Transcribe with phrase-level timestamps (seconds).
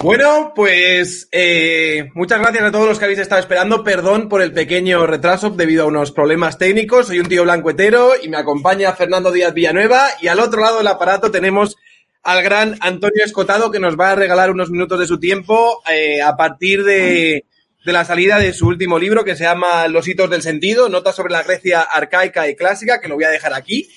[0.00, 3.84] Bueno, pues eh, muchas gracias a todos los que habéis estado esperando.
[3.84, 7.06] Perdón por el pequeño retraso debido a unos problemas técnicos.
[7.06, 10.08] Soy un tío blancuetero y me acompaña Fernando Díaz Villanueva.
[10.20, 11.76] Y al otro lado del aparato tenemos
[12.22, 16.20] al gran Antonio Escotado que nos va a regalar unos minutos de su tiempo eh,
[16.20, 17.44] a partir de,
[17.84, 21.14] de la salida de su último libro que se llama Los hitos del sentido, notas
[21.14, 23.88] sobre la Grecia arcaica y clásica, que lo voy a dejar aquí.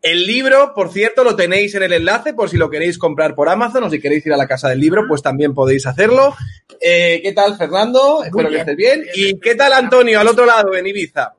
[0.00, 3.48] El libro, por cierto, lo tenéis en el enlace por si lo queréis comprar por
[3.48, 6.36] Amazon o si queréis ir a la casa del libro, pues también podéis hacerlo.
[6.80, 8.22] Eh, ¿Qué tal, Fernando?
[8.22, 9.04] Espero que estés bien.
[9.14, 11.34] ¿Y qué tal, Antonio, al otro lado, en Ibiza?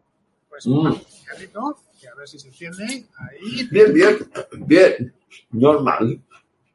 [0.50, 3.06] Pues un carrito, que a ver si se enciende.
[3.18, 3.68] Ahí.
[3.72, 4.18] Bien, bien,
[4.66, 5.14] bien.
[5.52, 6.20] Normal.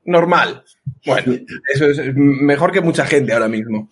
[0.07, 0.65] Normal.
[1.05, 1.35] Bueno,
[1.73, 3.91] eso es mejor que mucha gente ahora mismo.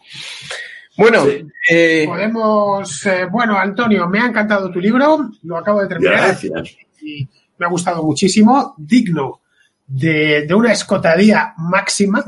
[0.96, 1.46] Bueno, Sí.
[1.70, 3.06] eh, Podemos.
[3.06, 5.30] eh, bueno, Antonio, me ha encantado tu libro.
[5.42, 6.14] Lo acabo de terminar.
[6.16, 6.77] Gracias.
[7.02, 9.42] y me ha gustado muchísimo, digno
[9.86, 12.25] de, una escotadía máxima,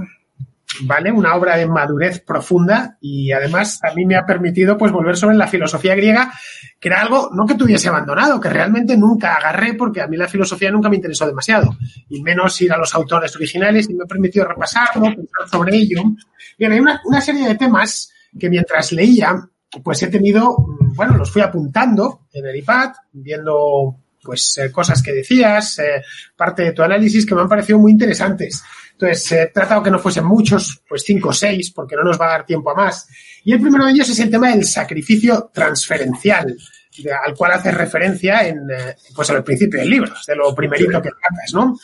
[0.82, 1.10] ¿vale?
[1.12, 5.36] Una obra de madurez profunda y además a mí me ha permitido pues volver sobre
[5.36, 6.32] la filosofía griega,
[6.78, 10.28] que era algo no que tuviese abandonado, que realmente nunca agarré porque a mí la
[10.28, 11.76] filosofía nunca me interesó demasiado,
[12.08, 16.02] y menos ir a los autores originales y me ha permitido repasarlo, pensar sobre ello.
[16.58, 19.48] Bien, hay una, una serie de temas que mientras leía,
[19.82, 25.02] pues he tenido, mm, bueno, los fui apuntando en el iPad, viendo pues eh, cosas
[25.02, 26.02] que decías, eh,
[26.36, 28.62] parte de tu análisis que me han parecido muy interesantes.
[28.92, 32.26] Entonces, he tratado que no fuesen muchos, pues cinco o seis, porque no nos va
[32.26, 33.08] a dar tiempo a más.
[33.44, 36.56] Y el primero de ellos es el tema del sacrificio transferencial,
[37.24, 41.10] al cual haces referencia en, eh, pues al principio del libro, de lo primerito que
[41.10, 41.78] tratas, ¿no?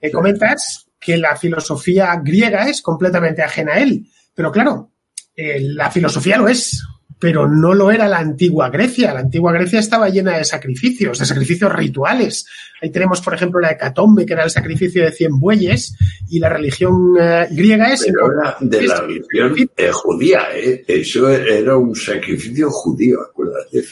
[0.00, 4.92] Eh, comentas que la filosofía griega es completamente ajena a él, pero claro,
[5.34, 6.82] eh, la filosofía lo es,
[7.22, 9.14] pero no lo era la antigua Grecia.
[9.14, 12.44] La antigua Grecia estaba llena de sacrificios, de sacrificios rituales.
[12.80, 15.94] Ahí tenemos, por ejemplo, la hecatombe, que era el sacrificio de 100 bueyes,
[16.28, 18.04] y la religión eh, griega es...
[18.04, 20.84] Pero era de la religión eh, judía, ¿eh?
[20.88, 23.84] Eso era un sacrificio judío, acuérdate.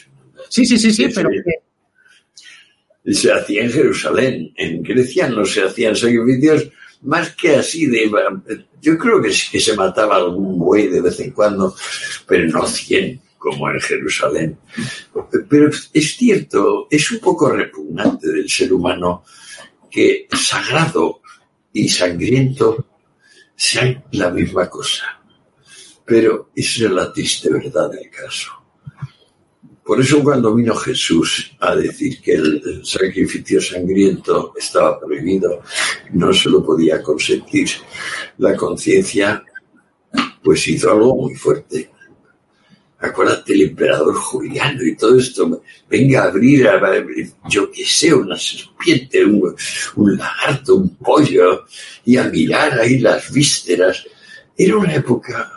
[0.49, 4.53] Sí, sí, sí, sí, pero que- Se hacía en Jerusalén.
[4.57, 6.69] En Grecia no se hacían sacrificios
[7.03, 8.11] más que así de...
[8.81, 11.75] Yo creo que sí que se mataba algún buey de vez en cuando,
[12.27, 14.59] pero no cien como en Jerusalén.
[15.49, 19.25] Pero es cierto, es un poco repugnante del ser humano
[19.91, 21.21] que sagrado
[21.73, 22.87] y sangriento
[23.57, 25.21] sean la misma cosa.
[26.05, 28.60] Pero esa es la triste verdad del caso.
[29.91, 35.63] Por eso cuando vino Jesús a decir que el sacrificio sangriento estaba prohibido,
[36.13, 37.71] no se lo podía consentir,
[38.39, 39.43] la conciencia
[40.45, 41.91] pues hizo algo muy fuerte.
[43.01, 46.81] Acuérdate el emperador Juliano y todo esto, venga a abrir, a,
[47.49, 49.57] yo qué sé, una serpiente, un,
[49.97, 51.65] un lagarto, un pollo,
[52.05, 54.05] y a mirar ahí las vísceras.
[54.57, 55.51] Era una época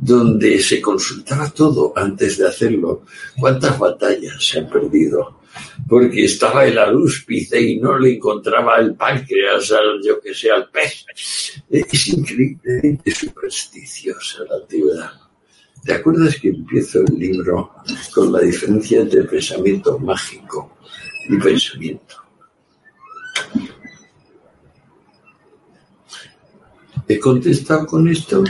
[0.00, 3.04] donde se consultaba todo antes de hacerlo.
[3.38, 5.40] ¿Cuántas batallas se han perdido?
[5.86, 10.70] Porque estaba el alúspice y no le encontraba el páncreas al, yo que sé, al
[10.70, 11.04] pez.
[11.68, 15.12] Es increíblemente supersticiosa la antigüedad.
[15.84, 17.72] ¿Te acuerdas que empiezo el libro
[18.14, 20.78] con la diferencia entre pensamiento mágico
[21.28, 22.16] y pensamiento?
[27.06, 28.44] ¿He contestado con esto?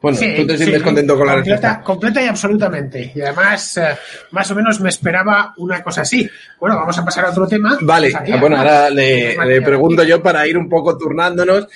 [0.00, 1.84] Bueno, Sí, tú te sientes sí, contento con la completa, respuesta.
[1.84, 3.12] completa y absolutamente.
[3.14, 3.96] Y además, eh,
[4.30, 6.28] más o menos me esperaba una cosa así.
[6.60, 7.76] Bueno, vamos a pasar a otro tema.
[7.80, 8.58] Vale, bueno, ¿no?
[8.58, 11.66] ahora le, pregunto yo para ir un poco turnándonos.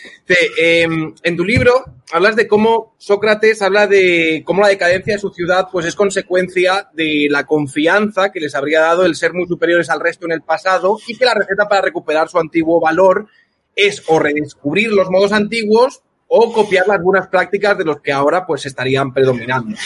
[0.59, 0.87] Eh,
[1.23, 5.69] en tu libro hablas de cómo Sócrates habla de cómo la decadencia de su ciudad
[5.73, 10.01] pues es consecuencia de la confianza que les habría dado el ser muy superiores al
[10.01, 13.27] resto en el pasado y que la receta para recuperar su antiguo valor
[13.75, 16.03] es o redescubrir los modos antiguos
[16.35, 19.77] o copiar las buenas prácticas de los que ahora pues estarían predominando.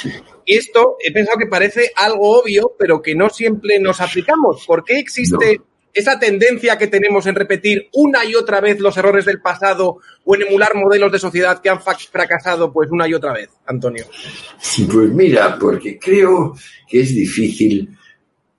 [0.44, 4.64] Y esto he pensado que parece algo obvio, pero que no siempre nos aplicamos.
[4.64, 5.60] ¿Por qué existe
[5.92, 10.34] esa tendencia que tenemos en repetir una y otra vez los errores del pasado o
[10.36, 14.04] en emular modelos de sociedad que han fracasado pues una y otra vez, Antonio?
[14.06, 16.54] Pues mira, porque creo
[16.88, 17.90] que es difícil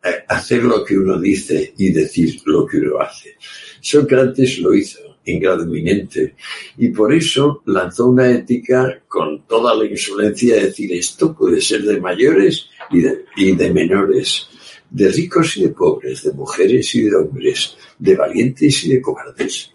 [0.04, 3.38] eh, hacer lo que uno dice y decir lo que uno hace.
[3.80, 6.35] Sócrates lo hizo en grado eminente.
[6.77, 11.83] Y por eso lanzó una ética con toda la insolencia de decir esto puede ser
[11.83, 14.47] de mayores y de, y de menores,
[14.89, 19.71] de ricos y de pobres, de mujeres y de hombres, de valientes y de cobardes.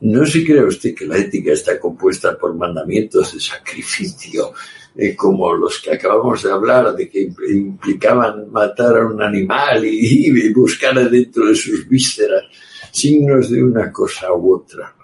[0.00, 4.52] No se crea usted que la ética está compuesta por mandamientos de sacrificio,
[4.94, 10.26] eh, como los que acabamos de hablar, de que implicaban matar a un animal y,
[10.26, 12.42] y buscar dentro de sus vísceras
[12.92, 14.94] signos de una cosa u otra,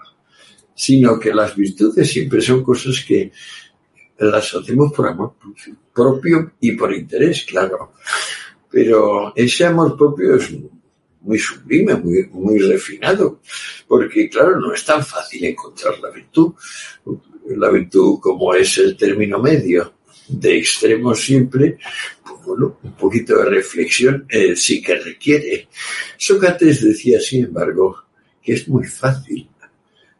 [0.75, 3.31] sino que las virtudes siempre son cosas que
[4.19, 5.33] las hacemos por amor
[5.93, 7.93] propio y por interés, claro.
[8.69, 10.51] Pero ese amor propio es
[11.21, 13.39] muy sublime, muy, muy refinado,
[13.87, 16.53] porque claro, no es tan fácil encontrar la virtud.
[17.45, 19.93] La virtud, como es el término medio
[20.27, 21.77] de extremo siempre,
[22.23, 25.67] pues bueno, un poquito de reflexión eh, sí que requiere.
[26.17, 28.03] Sócrates decía, sin embargo,
[28.41, 29.47] que es muy fácil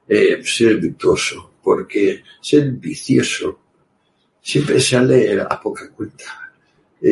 [0.08, 3.60] eh, ser virtuoso, porque ser vicioso
[4.42, 6.44] siempre sale a poca cuenta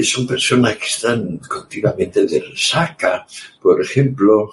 [0.02, 3.26] son personas que están continuamente de resaca.
[3.62, 4.50] Por ejemplo,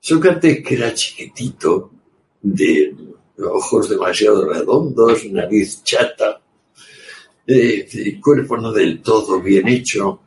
[0.00, 1.92] Sócrates, que era chiquitito,
[2.40, 2.94] de
[3.38, 6.40] ojos demasiado redondos, nariz chata,
[7.50, 10.20] eh, cuerpo no del todo bien hecho,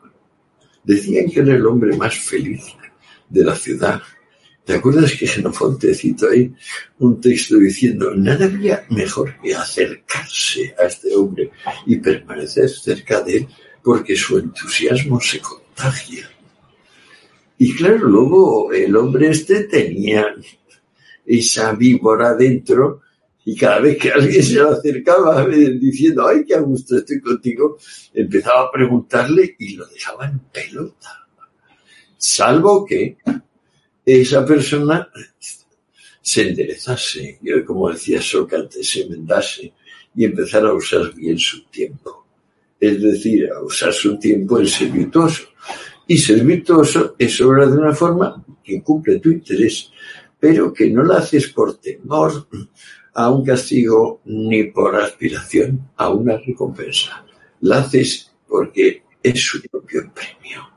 [0.84, 2.62] decían que era el hombre más feliz
[3.30, 4.02] de la ciudad.
[4.66, 6.54] ¿Te acuerdas que Xenofonte citó ahí
[7.00, 11.52] un texto diciendo, nada había mejor que acercarse a este hombre
[11.86, 13.48] y permanecer cerca de él
[13.84, 16.30] porque su entusiasmo se contagia.
[17.58, 20.26] Y claro, luego el hombre este tenía
[21.26, 23.02] esa víbora dentro
[23.46, 27.78] y cada vez que alguien se le acercaba diciendo, ay, qué a gusto estoy contigo,
[28.14, 31.28] empezaba a preguntarle y lo dejaba en pelota.
[32.18, 33.18] Salvo que
[34.06, 35.10] esa persona
[36.22, 39.74] se enderezase, como decía Sócrates, se enmendase
[40.16, 42.24] y empezara a usar bien su tiempo
[42.84, 45.44] es decir, a usar su tiempo en ser virtuoso.
[46.06, 49.90] Y ser virtuoso es obra de una forma que cumple tu interés,
[50.38, 52.46] pero que no la haces por temor
[53.14, 57.26] a un castigo ni por aspiración a una recompensa.
[57.62, 60.70] La haces porque es su propio premio.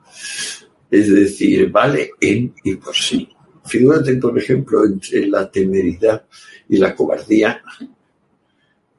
[0.91, 3.29] Es decir, vale en y por sí.
[3.65, 6.25] Figúrate, por ejemplo, entre la temeridad
[6.69, 7.63] y la cobardía,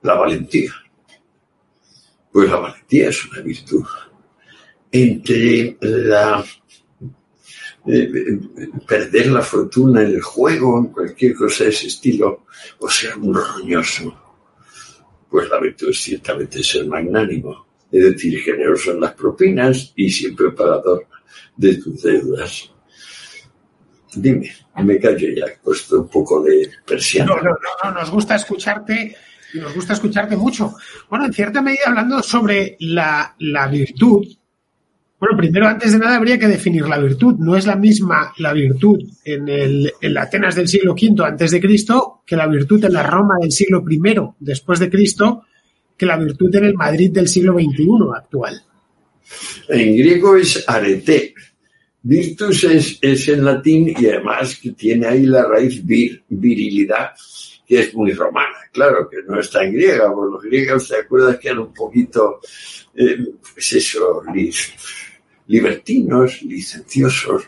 [0.02, 0.72] la valentía.
[2.32, 3.86] Pues la valentía es una virtud.
[4.92, 6.44] Entre la
[7.88, 8.40] eh,
[8.88, 12.46] perder la fortuna en el juego, en cualquier cosa de ese estilo,
[12.80, 14.16] o ser un roñoso,
[15.30, 20.52] pues la virtud es ciertamente ser magnánimo, es decir, generoso en las propinas y siempre
[20.52, 21.08] pagador
[21.56, 22.72] de tus deudas.
[24.14, 24.52] Dime,
[24.84, 27.36] me callo ya, he puesto un poco de persiana.
[27.36, 29.16] No, no, no, nos gusta escucharte
[29.54, 30.76] y nos gusta escucharte mucho.
[31.10, 33.36] Bueno, en cierta medida hablando sobre la,
[33.72, 34.28] virtud,
[35.20, 37.36] bueno, primero, antes de nada, habría que definir la virtud.
[37.40, 41.60] No es la misma la virtud en, el, en Atenas del siglo V antes de
[41.60, 44.00] Cristo que la virtud en la Roma del siglo I
[44.40, 45.44] después de Cristo
[45.98, 48.62] que la virtud en el Madrid del siglo XXI actual.
[49.70, 51.34] En griego es arete.
[52.04, 57.10] Virtus es, en latín y además que tiene ahí la raíz vir, virilidad
[57.68, 61.38] que es muy romana, claro, que no está en griega, porque los griegos, ¿te acuerdas
[61.38, 62.40] que eran un poquito,
[62.96, 63.18] eh,
[63.54, 64.24] pues eso,
[65.48, 67.44] libertinos, licenciosos?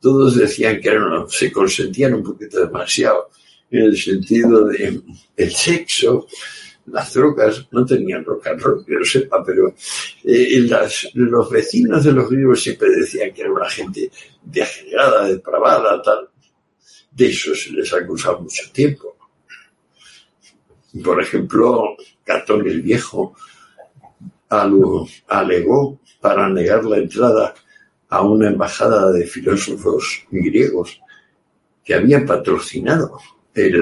[0.00, 3.30] Todos decían que eran, se consentían un poquito demasiado
[3.70, 5.00] en el sentido de
[5.36, 6.26] el sexo,
[6.86, 9.74] las drogas, no tenían rock and que lo sepa, pero
[10.24, 10.68] eh,
[11.14, 14.10] los vecinos de los griegos siempre decían que era una gente
[14.42, 16.28] degenerada, depravada, tal.
[17.10, 19.16] De eso se les ha acusado mucho tiempo.
[21.02, 23.34] Por ejemplo, Catón el Viejo
[25.28, 27.54] alegó para negar la entrada
[28.08, 31.00] a una embajada de filósofos griegos
[31.84, 33.18] que habían patrocinado
[33.54, 33.74] en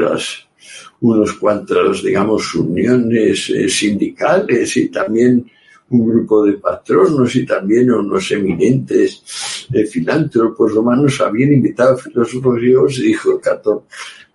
[1.00, 5.50] unos cuantos, digamos, uniones eh, sindicales y también
[5.90, 12.56] un grupo de patronos y también unos eminentes eh, filántropos romanos habían invitado a filósofos
[12.56, 13.82] griegos y dijo Catón,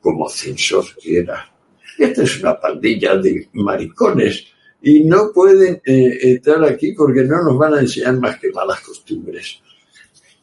[0.02, 1.50] como censor que era,
[1.98, 4.48] esta es una pandilla de maricones
[4.88, 8.82] y no pueden eh, entrar aquí porque no nos van a enseñar más que malas
[8.82, 9.60] costumbres.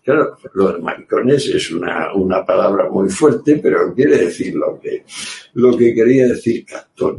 [0.02, 5.04] Claro, lo de maricones es una, una palabra muy fuerte, pero quiere decir lo que,
[5.54, 7.18] lo que quería decir Catón.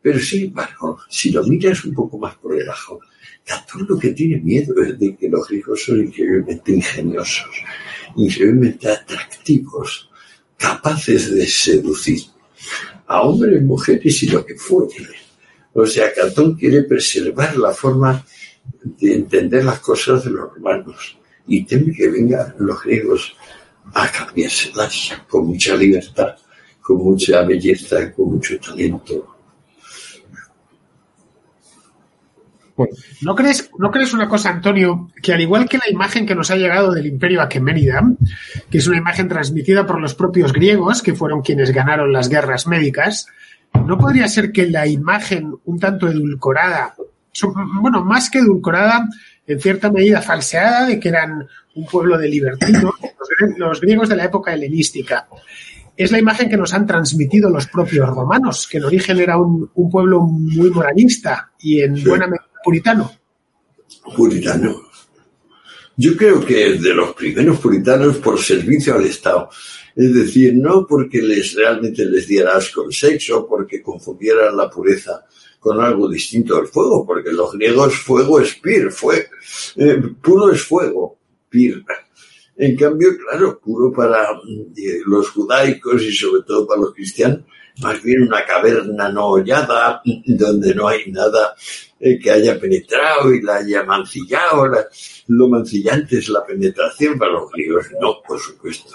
[0.00, 3.00] Pero sin embargo, si lo miras un poco más por debajo,
[3.44, 7.50] Catón lo que tiene miedo es de que los griegos son increíblemente ingeniosos,
[8.14, 10.08] increíblemente atractivos,
[10.56, 12.20] capaces de seducir
[13.08, 15.25] a hombres, mujeres y lo que fuere.
[15.76, 18.24] O sea, Catón quiere preservar la forma
[18.82, 23.36] de entender las cosas de los romanos y teme que vengan los griegos
[23.92, 26.34] a cambiárselas con mucha libertad,
[26.80, 29.36] con mucha belleza, con mucho talento.
[33.22, 35.10] ¿No crees, ¿No crees una cosa, Antonio?
[35.22, 38.02] Que al igual que la imagen que nos ha llegado del imperio Aqueménida,
[38.70, 42.66] que es una imagen transmitida por los propios griegos, que fueron quienes ganaron las guerras
[42.66, 43.26] médicas,
[43.84, 46.94] ¿no podría ser que la imagen un tanto edulcorada,
[47.80, 49.08] bueno, más que edulcorada,
[49.46, 52.94] en cierta medida falseada, de que eran un pueblo de libertinos,
[53.56, 55.28] los, griegos de la época helenística,
[55.96, 59.70] es la imagen que nos han transmitido los propios romanos, que en origen era un,
[59.90, 63.12] pueblo muy moralista y en buena medida puritano.
[64.14, 64.86] Puritano.
[65.96, 69.48] Yo creo que de los primeros puritanos por servicio al Estado.
[69.96, 75.24] Es decir, no porque les realmente les diera asco el sexo, porque confundieran la pureza
[75.58, 79.26] con algo distinto del fuego, porque los griegos fuego es pir, fue,
[79.76, 81.82] eh, puro es fuego, pir.
[82.58, 84.32] En cambio, claro, puro para
[84.76, 87.40] eh, los judaicos y sobre todo para los cristianos,
[87.80, 91.54] más bien una caverna no hollada, donde no hay nada
[91.98, 94.70] eh, que haya penetrado y la haya mancillado.
[95.28, 98.94] lo mancillante es la penetración para los griegos, no, por supuesto.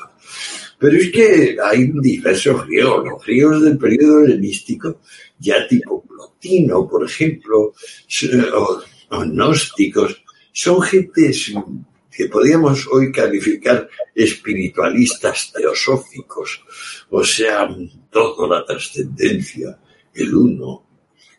[0.82, 5.02] Pero es que hay diversos griegos, los griegos del periodo helenístico,
[5.38, 7.76] ya tipo Plotino, por ejemplo,
[8.56, 8.84] o,
[9.24, 11.54] gnósticos, son gentes
[12.12, 16.64] que podríamos hoy calificar espiritualistas teosóficos,
[17.12, 17.70] o sea,
[18.10, 19.78] toda la trascendencia,
[20.16, 20.88] el uno,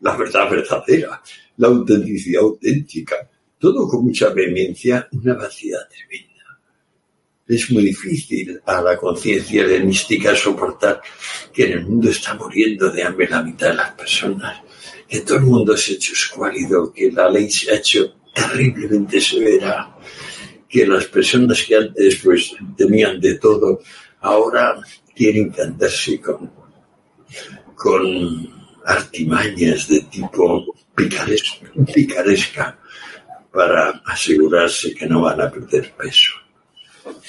[0.03, 1.21] la verdad verdadera,
[1.57, 6.32] la autenticidad auténtica, todo con mucha vehemencia, una vaciedad tremenda.
[7.53, 11.03] Es muy difícil a la conciencia helenística soportar
[11.53, 14.63] que en el mundo está muriendo de hambre la mitad de las personas,
[15.07, 19.21] que todo el mundo se ha hecho escuálido, que la ley se ha hecho terriblemente
[19.21, 19.95] severa,
[20.67, 23.83] que las personas que antes pues tenían de todo,
[24.23, 24.81] ahora
[25.15, 26.51] quieren cantarse con,
[27.77, 28.49] con
[28.87, 32.79] artimañas de tipo picaresca, picaresca
[33.53, 36.42] para asegurarse que no van a perder peso.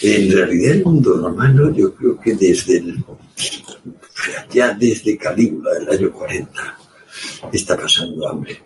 [0.01, 2.83] En realidad el mundo romano yo creo que desde
[4.51, 6.77] ya desde Calígula del año 40
[7.51, 8.61] está pasando hambre.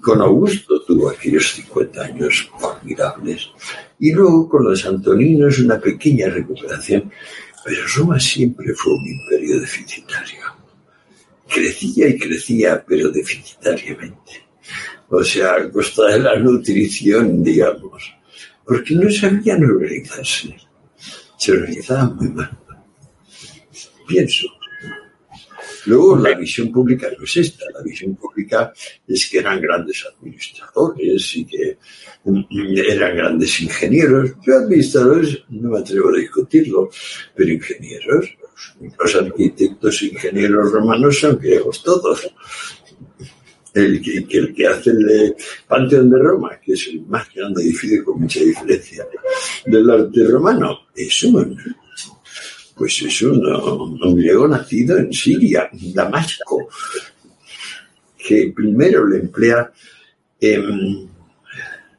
[0.00, 3.50] Con Augusto tuvo aquellos 50 años formidables
[3.98, 7.10] y luego con los antoninos una pequeña recuperación,
[7.64, 10.40] pero Roma siempre fue un imperio deficitario.
[11.48, 14.46] Crecía y crecía, pero deficitariamente.
[15.10, 18.14] O sea, a costa de la nutrición, digamos,
[18.68, 20.54] porque no sabían organizarse.
[21.38, 22.50] Se organizaban muy mal.
[24.06, 24.46] Pienso,
[25.88, 27.64] Luego, la visión pública no es esta.
[27.72, 28.72] La visión pública
[29.06, 31.78] es que eran grandes administradores y que
[32.26, 34.32] eran grandes ingenieros.
[34.44, 36.90] Yo, administradores, no me atrevo a discutirlo,
[37.34, 38.36] pero ingenieros,
[38.98, 42.28] los arquitectos e ingenieros romanos son griegos todos.
[43.74, 48.04] El que, el que hace el Panteón de Roma, que es el más grande edificio
[48.04, 49.06] con mucha diferencia
[49.66, 51.56] del arte romano, es un
[52.78, 56.68] pues es un, un griego nacido en Siria, en Damasco,
[58.16, 59.72] que primero le emplea
[60.40, 61.10] en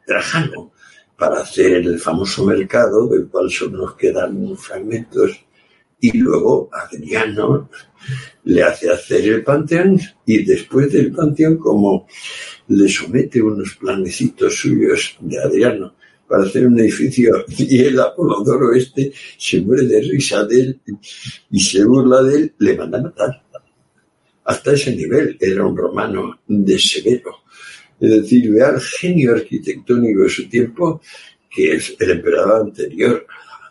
[0.06, 0.72] Trajano
[1.18, 5.44] para hacer el famoso mercado, del cual solo nos quedan fragmentos,
[6.02, 7.70] y luego Adriano
[8.46, 12.08] le hace hacer el panteón y después del panteón, como
[12.68, 15.96] le somete unos planecitos suyos de Adriano
[16.28, 20.80] para hacer un edificio y el Apolodoro este se muere de risa de él
[21.50, 23.44] y se burla de él, le manda a matar.
[24.46, 27.36] Hasta ese nivel era un romano de severo.
[28.00, 31.02] Es decir, vea el genio arquitectónico de su tiempo,
[31.50, 33.26] que es el emperador anterior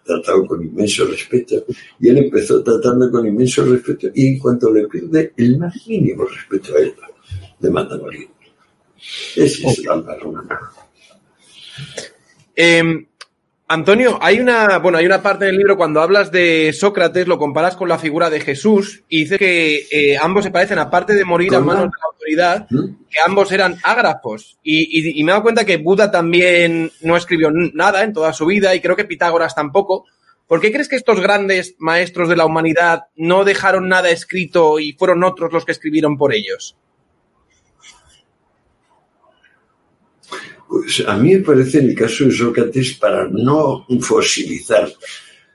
[0.08, 1.64] tratado con inmenso respeto,
[2.00, 6.24] y él empezó tratando con inmenso respeto, y en cuanto le pierde el más mínimo
[6.24, 6.94] respeto a él,
[7.60, 8.28] le manda a morir.
[9.36, 10.60] Ese es el alma romana.
[13.70, 17.76] Antonio, hay una, bueno, hay una parte del libro cuando hablas de Sócrates, lo comparas
[17.76, 21.54] con la figura de Jesús y dice que eh, ambos se parecen, aparte de morir
[21.54, 23.04] a manos de la autoridad, ¿Mm?
[23.10, 24.58] que ambos eran ágrafos.
[24.62, 28.74] Y, me he dado cuenta que Buda también no escribió nada en toda su vida
[28.74, 30.06] y creo que Pitágoras tampoco.
[30.46, 34.94] ¿Por qué crees que estos grandes maestros de la humanidad no dejaron nada escrito y
[34.94, 36.74] fueron otros los que escribieron por ellos?
[40.68, 44.88] Pues a mí me parece en el caso de Sócrates, para no fosilizar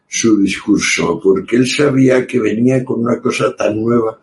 [0.07, 4.19] su discurso, porque él sabía que venía con una cosa tan nueva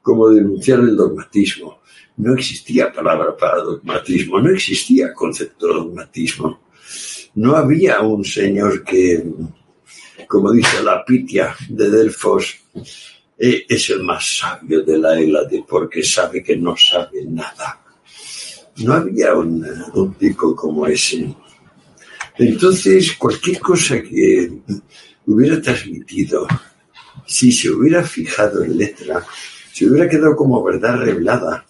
[0.00, 1.80] como denunciar el dogmatismo.
[2.16, 6.60] No existía palabra para dogmatismo, no existía concepto de dogmatismo.
[7.34, 9.24] No había un señor que,
[10.28, 12.56] como dice la Pitia de Delfos,
[13.38, 17.81] e, es el más sabio de la Hélade porque sabe que no sabe nada.
[18.76, 21.34] No había un, un tipo como ese.
[22.38, 24.50] Entonces, cualquier cosa que
[25.26, 26.46] hubiera transmitido,
[27.26, 29.24] si se hubiera fijado en letra,
[29.72, 31.66] se hubiera quedado como verdad revelada.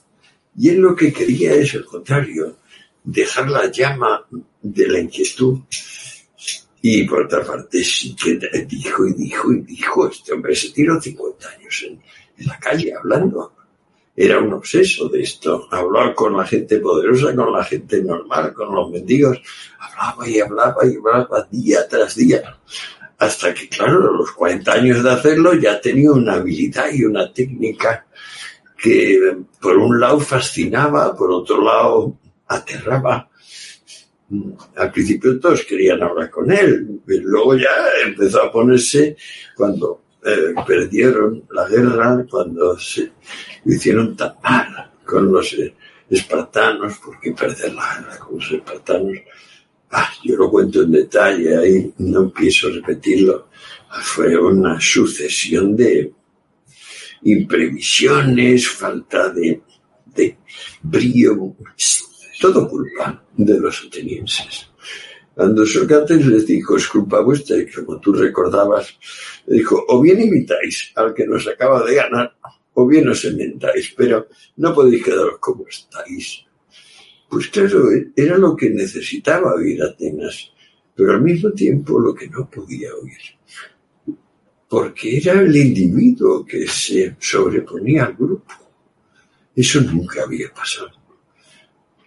[0.56, 2.56] Y él lo que quería es el contrario,
[3.02, 4.25] dejar la llama
[4.61, 5.61] de la inquietud.
[6.80, 8.16] Y por otra parte, sí
[8.66, 13.52] dijo y dijo y dijo, este hombre se tiró 50 años en la calle hablando.
[14.14, 15.69] Era un obseso de esto.
[15.71, 19.40] Hablaba con la gente poderosa, con la gente normal, con los mendigos.
[19.78, 22.59] Hablaba y hablaba y hablaba día tras día.
[23.19, 27.33] Hasta que, claro, a los 40 años de hacerlo ya tenía una habilidad y una
[27.33, 28.07] técnica
[28.76, 33.31] que por un lado fascinaba, por otro lado aterraba.
[34.76, 37.71] Al principio todos querían hablar con él, pero luego ya
[38.04, 39.16] empezó a ponerse
[39.54, 43.12] cuando eh, perdieron la guerra, cuando se
[43.64, 45.74] hicieron tan mal con los eh,
[46.08, 49.18] espartanos, porque perder la guerra con los espartanos,
[49.90, 53.48] ah, yo lo cuento en detalle, ahí no pienso repetirlo,
[54.00, 56.12] fue una sucesión de
[57.24, 59.60] imprevisiones, falta de,
[60.06, 60.38] de
[60.82, 61.56] brío,
[62.40, 64.71] todo culpa de los atenienses.
[65.34, 68.98] Cuando Sócrates les dijo, es culpa vuestra, y como tú recordabas,
[69.46, 72.36] le dijo, o bien imitáis al que nos acaba de ganar,
[72.74, 76.44] o bien os inventáis, pero no podéis quedaros como estáis.
[77.28, 80.52] Pues claro, era lo que necesitaba oír Atenas,
[80.94, 84.18] pero al mismo tiempo lo que no podía oír.
[84.68, 88.54] Porque era el individuo que se sobreponía al grupo.
[89.54, 91.01] Eso nunca había pasado.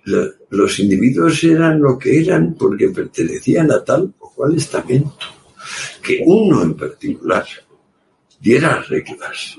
[0.06, 5.26] Los individuos eran lo que eran porque pertenecían a tal o cual estamento.
[6.02, 7.46] Que uno en particular
[8.40, 9.58] diera reglas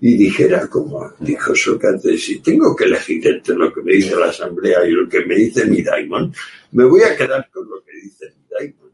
[0.00, 4.26] y dijera, como dijo Sócrates, si tengo que elegir entre lo que me dice la
[4.26, 6.34] asamblea y lo que me dice mi daimon,
[6.72, 8.92] me voy a quedar con lo que dice mi daimon.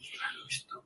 [0.00, 0.84] Y claro, esto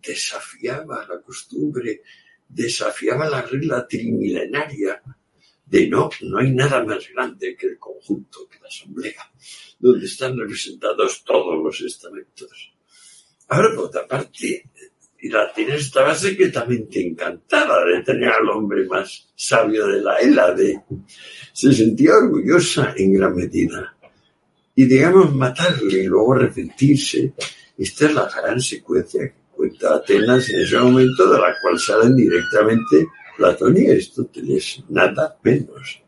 [0.00, 2.02] desafiaba la costumbre,
[2.48, 5.02] desafiaba la regla trimilenaria
[5.70, 9.30] de no, no hay nada más grande que el conjunto, que la asamblea,
[9.78, 12.72] donde están representados todos los estamentos.
[13.48, 14.64] Ahora, por otra parte,
[15.22, 20.82] y la tiene estaba secretamente encantada de tener al hombre más sabio de la Hélade.
[21.52, 23.94] Se sentía orgullosa en gran medida.
[24.74, 27.34] Y digamos, matarle y luego arrepentirse.
[27.76, 32.16] Esta es la gran secuencia que cuenta Atenas en ese momento, de la cual salen
[32.16, 33.06] directamente
[33.40, 36.02] Platón y Aristóteles, nada menos.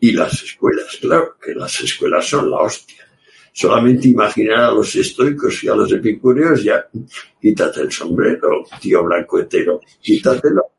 [0.00, 3.06] Y las escuelas, claro, que las escuelas son la hostia
[3.52, 6.86] solamente imaginar a los estoicos y a los epicúreos, ya
[7.40, 10.72] quítate el sombrero, tío blanco hetero, quítatelo,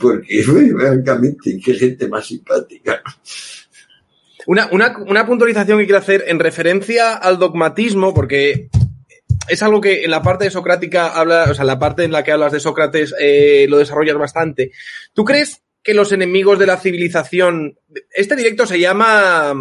[0.00, 3.02] porque francamente, qué gente más simpática.
[4.46, 8.70] Una, una, una puntualización que quiero hacer en referencia al dogmatismo, porque
[9.48, 12.22] es algo que en la parte de Socrática habla, o sea, la parte en la
[12.22, 14.72] que hablas de Sócrates eh, lo desarrollas bastante.
[15.12, 17.78] ¿Tú crees que los enemigos de la civilización,
[18.14, 19.52] este directo se llama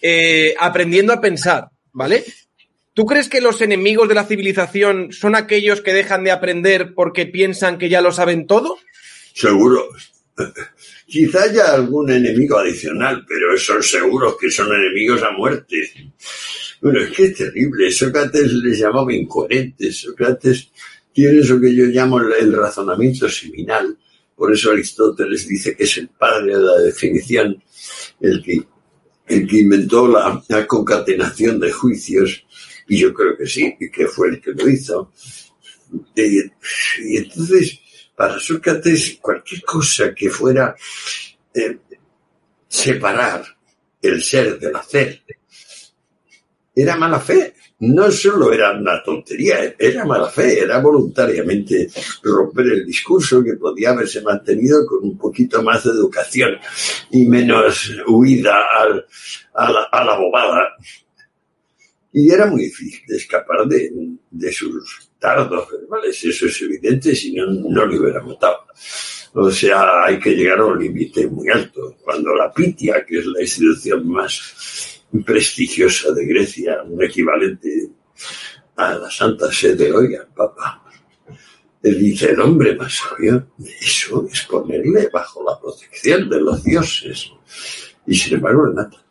[0.00, 2.24] eh, aprendiendo a pensar, ¿vale?
[2.94, 7.26] ¿Tú crees que los enemigos de la civilización son aquellos que dejan de aprender porque
[7.26, 8.78] piensan que ya lo saben todo?
[9.34, 9.88] Seguro.
[11.06, 15.76] Quizá haya algún enemigo adicional, pero esos seguros que son enemigos a muerte.
[16.84, 17.90] Bueno, es que terrible.
[17.90, 20.02] Sócrates les llamaba incoherentes.
[20.02, 20.70] Sócrates
[21.14, 23.96] tiene eso que yo llamo el razonamiento seminal.
[24.36, 27.56] Por eso Aristóteles dice que es el padre de la definición,
[28.20, 28.62] el que
[29.26, 32.44] el que inventó la, concatenación de juicios,
[32.86, 35.10] y yo creo que sí, que fue el que lo hizo.
[36.14, 37.80] Y, entonces,
[38.14, 40.76] para Sócrates, cualquier cosa que fuera
[41.54, 41.78] eh,
[42.68, 43.42] separar
[44.02, 45.22] el ser del hacer
[46.74, 51.88] era mala fe no solo era una tontería, era mala fe, era voluntariamente
[52.22, 56.56] romper el discurso que podía haberse mantenido con un poquito más de educación
[57.10, 58.56] y menos huida
[59.54, 60.76] a, la, bobada.
[62.12, 63.90] Y era muy difícil de escapar de,
[64.30, 68.66] de sus tardos verbales, eso es evidente, si no, no lo hubiera matado.
[69.32, 71.96] O sea, hay que llegar a un límite muy alto.
[72.04, 77.90] Cuando la Pitia, que es la institución más prestigiosa de Grecia, un equivalente
[78.76, 80.84] a la Santa Sede, oiga, papá,
[81.84, 83.48] él dice, el hombre más sabio,
[83.80, 87.30] eso es ponerle bajo la protección de los dioses.
[88.06, 89.04] Y sin embargo, nada.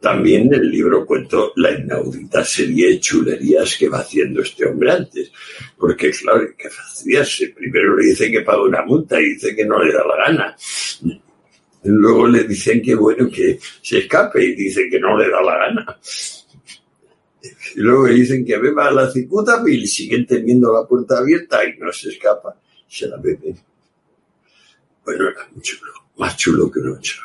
[0.00, 4.90] También en el libro cuento la inaudita serie de chulerías que va haciendo este hombre
[4.90, 5.32] antes.
[5.78, 7.54] Porque, claro, hay que fastidiarse.
[7.56, 10.56] Primero le dicen que paga una multa y dice que no le da la gana.
[11.84, 15.58] Luego le dicen que, bueno, que se escape y dice que no le da la
[15.58, 16.00] gana.
[17.76, 21.78] Y luego le dicen que beba la cicuta y siguen teniendo la puerta abierta y
[21.78, 22.58] no se escapa.
[22.88, 23.54] Se la bebe.
[25.04, 25.92] Bueno, era muy chulo.
[26.16, 27.20] Más chulo que un ocho.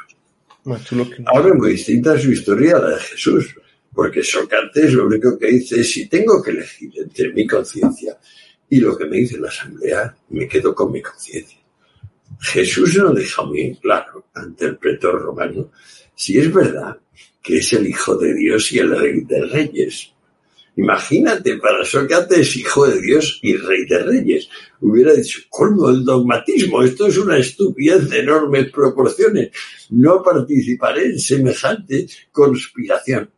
[0.66, 3.56] Más chulo que Ahora es muy distinta su historia a la de Jesús,
[3.94, 8.18] porque Sócrates lo único que dice es, si tengo que elegir entre mi conciencia
[8.70, 11.59] y lo que me dice la asamblea, me quedo con mi conciencia.
[12.40, 15.72] Jesús no deja muy claro ante el pretor romano
[16.16, 16.98] si es verdad
[17.42, 20.12] que es el Hijo de Dios y el Rey de Reyes.
[20.76, 24.50] Imagínate, para Sócrates, Hijo de Dios y Rey de Reyes.
[24.80, 29.52] Hubiera dicho, colmo el dogmatismo, esto es una estupidez de enormes proporciones.
[29.90, 33.30] No participaré en semejante conspiración.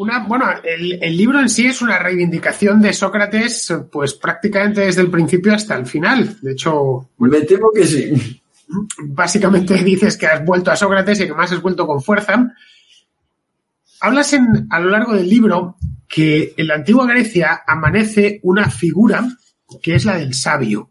[0.00, 5.02] Una, bueno, el, el libro en sí es una reivindicación de Sócrates, pues prácticamente desde
[5.02, 6.38] el principio hasta el final.
[6.40, 8.42] De hecho, Me temo que sí.
[9.04, 12.50] básicamente dices que has vuelto a Sócrates y que más has vuelto con fuerza.
[14.00, 15.76] Hablas en, a lo largo del libro
[16.08, 19.28] que en la antigua Grecia amanece una figura
[19.82, 20.90] que es la del sabio.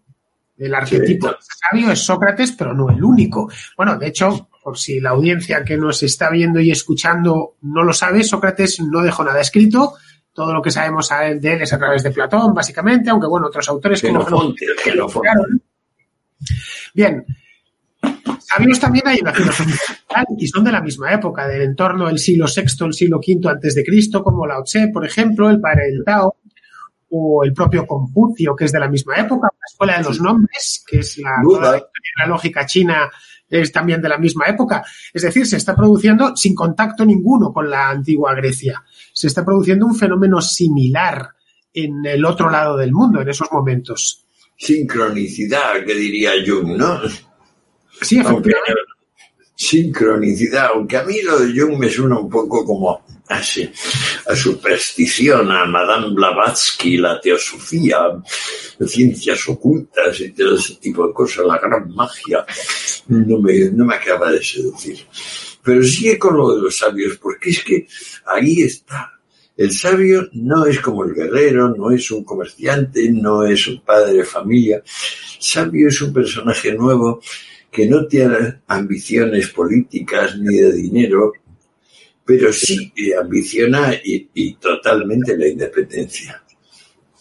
[0.57, 1.47] El arquetipo Sí.
[1.69, 3.49] sabio es Sócrates, pero no el único.
[3.75, 7.91] Bueno, de hecho, por si la audiencia que nos está viendo y escuchando no lo
[7.91, 9.95] sabe, Sócrates no dejó nada escrito.
[10.31, 13.67] Todo lo que sabemos de él es a través de Platón, básicamente, aunque bueno, otros
[13.67, 14.65] autores como el Xenofonte.
[14.83, 15.07] Claro.
[16.93, 17.25] Bien.
[18.41, 19.75] Sabios también hay en la filosofía
[20.37, 23.73] y son de la misma época, del entorno del siglo VI, el siglo V antes
[23.73, 26.35] de Cristo, como Lao Tse, por ejemplo, el padre del Tao,
[27.09, 30.83] o el propio Confucio, que es de la misma época, la escuela de los nombres,
[30.85, 31.41] que es la,
[32.19, 33.09] la lógica china,
[33.49, 34.83] es también de la misma época.
[35.13, 38.83] Es decir, se está produciendo sin contacto ninguno con la antigua Grecia.
[39.13, 41.29] Se está produciendo un fenómeno similar
[41.73, 44.25] en el otro lado del mundo en esos momentos.
[44.57, 46.99] Sincronicidad, que diría Jung, ¿no?
[48.01, 48.81] Sí, Aunque, efectivamente.
[49.55, 55.65] sincronicidad, aunque a mí lo de Jung me suena un poco como a superstición, a
[55.65, 57.97] Madame Blavatsky, la teosofía,
[58.87, 62.43] ciencias ocultas y todo ese tipo de cosas, la gran magia,
[63.07, 64.97] no me, no me acaba de seducir.
[65.63, 67.87] Pero sigue con lo de los sabios, porque es que
[68.25, 69.13] ahí está.
[69.55, 74.13] El sabio no es como el guerrero, no es un comerciante, no es un padre
[74.13, 74.81] de familia.
[75.39, 77.21] Sabio es un personaje nuevo
[77.69, 81.33] que no tiene ambiciones políticas ni de dinero,
[82.29, 86.43] pero sí que ambiciona y, y totalmente la independencia.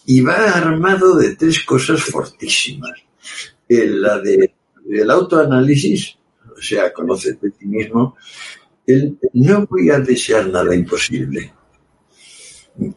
[0.05, 2.93] Y va armado de tres cosas fortísimas.
[3.67, 4.55] El- la de
[4.91, 6.19] el autoanálisis,
[6.59, 8.17] o sea, conócete a ti mismo,
[8.87, 11.53] el no voy a desear nada imposible.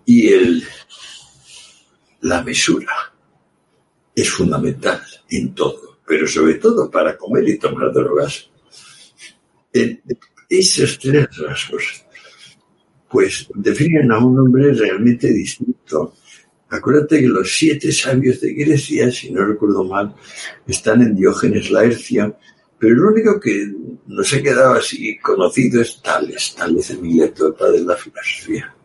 [0.06, 0.63] Y el
[2.21, 2.93] la mesura
[4.15, 8.50] es fundamental en todo, pero sobre todo para comer y tomar drogas.
[10.52, 12.06] Esos tres rasgos,
[13.10, 16.16] pues definen a un hombre realmente distinto.
[16.70, 20.14] Acuérdate que los siete sabios de Grecia, si no recuerdo mal,
[20.68, 22.38] están en Diógenes Laercio,
[22.78, 23.72] pero el único que
[24.08, 28.76] nos ha quedado así conocido es Tales, Tales de Mileto, padre de la filosofía.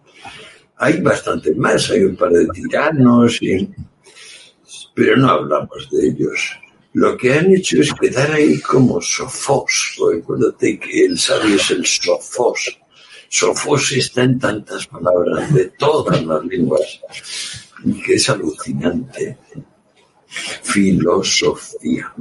[0.76, 3.40] Hay bastantes más, hay un par de tiranos,
[4.94, 6.58] pero no hablamos de ellos.
[6.96, 9.98] Lo que han hecho es quedar ahí como sofós.
[10.10, 12.78] Recuérdate que el sabio es el sofós.
[13.28, 17.02] Sofós está en tantas palabras de todas las lenguas
[18.02, 19.36] que es alucinante.
[20.62, 22.14] Filosofía.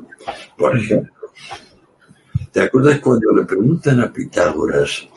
[0.57, 1.13] Por ejemplo,
[2.51, 5.07] ¿te acuerdas cuando le preguntan a Pitágoras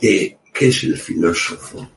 [0.00, 1.90] eh, qué es el filósofo?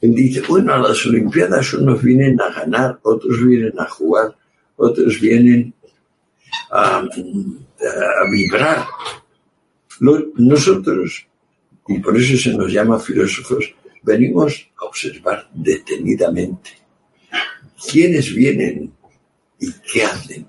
[0.00, 4.36] Él dice, bueno, a las Olimpiadas unos vienen a ganar, otros vienen a jugar,
[4.74, 5.72] otros vienen
[6.70, 8.86] a, a vibrar.
[10.36, 11.26] Nosotros,
[11.88, 16.70] y por eso se nos llama filósofos, venimos a observar detenidamente
[17.90, 18.92] quiénes vienen
[19.60, 20.46] y qué hacen.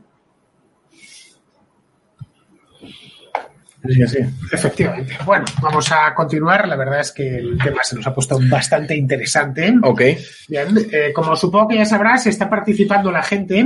[3.85, 4.17] Sí, sí,
[4.49, 5.17] efectivamente.
[5.25, 6.65] Bueno, vamos a continuar.
[6.69, 9.73] La verdad es que el tema se nos ha puesto bastante interesante.
[9.83, 10.01] Ok.
[10.47, 13.65] Bien, eh, como supongo que ya sabrás, está participando la gente Eh,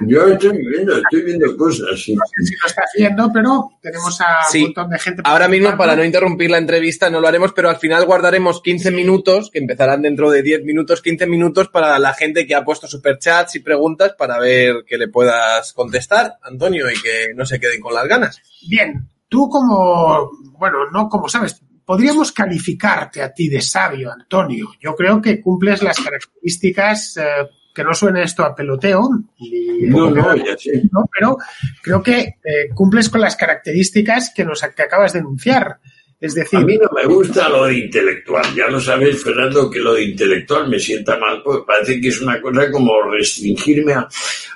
[0.00, 2.00] Yo estoy viendo, estoy viendo cosas.
[2.00, 2.14] sí.
[2.14, 4.58] no sé si lo estás viendo, pero tenemos a Sí.
[4.58, 5.22] un montón de gente.
[5.24, 8.90] Ahora mismo, para no interrumpir la entrevista, no lo haremos, pero al final guardaremos 15
[8.90, 12.86] minutos, que empezarán dentro de 10 minutos, 15 minutos para la gente que ha puesto
[12.86, 17.80] superchats y preguntas para ver que le puedas contestar, Antonio, y que no se queden
[17.80, 18.40] con las ganas.
[18.68, 24.68] Bien, tú como, bueno, no como sabes, podríamos calificarte a ti de sabio, Antonio.
[24.80, 27.22] Yo creo que cumples las características, eh,
[27.78, 30.82] que no suene esto a peloteo, ni- No, no, ya sé.
[30.90, 31.08] ¿no?
[31.16, 31.36] pero
[31.80, 35.78] creo que eh, cumples con las características que nos que acabas de enunciar.
[36.20, 38.44] Es decir, A mí no me gusta lo de intelectual.
[38.52, 42.20] Ya lo sabes, Fernando, que lo de intelectual me sienta mal, pues parece que es
[42.20, 44.08] una cosa como restringirme a,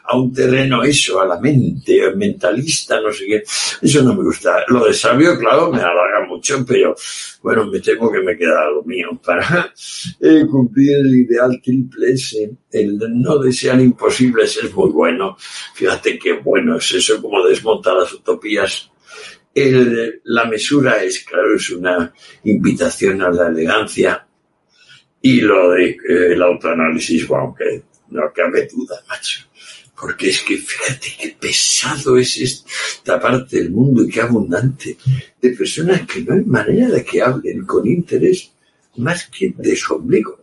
[0.04, 3.44] a un terreno eso, a la mente, mentalista, no sé qué.
[3.80, 4.64] Eso no me gusta.
[4.68, 6.96] Lo de sabio, claro, me halaga mucho, pero
[7.42, 9.72] bueno, me temo que me queda lo mío para
[10.20, 12.50] eh, cumplir el ideal triple ese.
[12.72, 15.36] El no desear imposibles es muy bueno.
[15.74, 18.91] Fíjate qué bueno es eso, como desmonta las utopías
[19.54, 22.12] el- la mesura es, claro, es una
[22.44, 24.26] invitación a la elegancia
[25.20, 25.96] y lo de eh,
[26.32, 29.42] el autoanálisis, bueno, que no cabe duda, macho.
[29.98, 34.96] Porque es que fíjate qué pesado es esta parte del mundo y qué abundante
[35.40, 38.50] de personas que no hay manera de que hablen con interés
[38.96, 40.40] más que de su ombligo.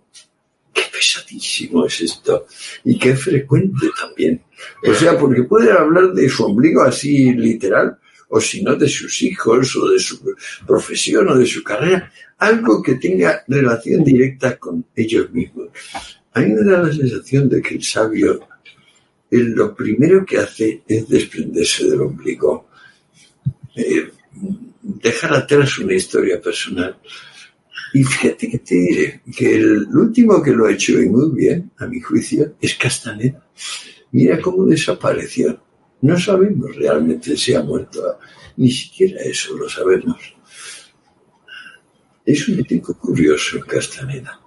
[0.74, 2.46] Qué pesadísimo es esto
[2.86, 4.42] y qué frecuente también.
[4.88, 7.98] O sea, porque pueden hablar de su ombligo así literal,
[8.30, 10.20] o si no de sus hijos, o de su
[10.66, 15.70] profesión, o de su carrera, algo que tenga relación directa con ellos mismos.
[16.34, 18.48] A mí me da la sensación de que el sabio,
[19.32, 22.70] lo primero que hace es desprenderse del ombligo,
[23.76, 24.12] eh,
[24.82, 26.98] dejar atrás una historia personal.
[27.94, 31.72] Y fíjate que te diré que el último que lo ha hecho y muy bien,
[31.78, 33.44] a mi juicio, es Castaneda.
[34.12, 35.60] Mira cómo desapareció.
[36.02, 38.20] No sabemos realmente si ha muerto.
[38.58, 40.18] Ni siquiera eso lo sabemos.
[42.26, 44.40] Es un tipo curioso, Castaneda.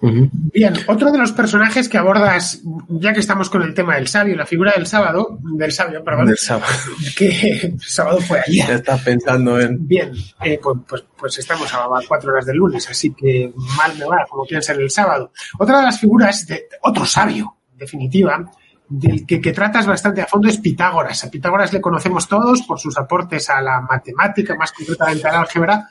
[0.00, 4.36] Bien, otro de los personajes que abordas, ya que estamos con el tema del sabio,
[4.36, 6.72] la figura del sábado, del sabio, perdón, Del sábado.
[7.16, 8.66] que el sábado fue ayer.
[8.68, 9.86] Ya estás pensando en...
[9.86, 10.12] Bien,
[10.44, 14.26] eh, pues, pues, pues estamos a cuatro horas del lunes, así que mal me va,
[14.28, 15.32] como piensa en el sábado.
[15.58, 18.52] Otra de las figuras, de otro sabio, en definitiva,
[18.88, 21.24] del que, que tratas bastante a fondo es Pitágoras.
[21.24, 25.40] A Pitágoras le conocemos todos por sus aportes a la matemática, más concretamente a la
[25.40, 25.88] álgebra,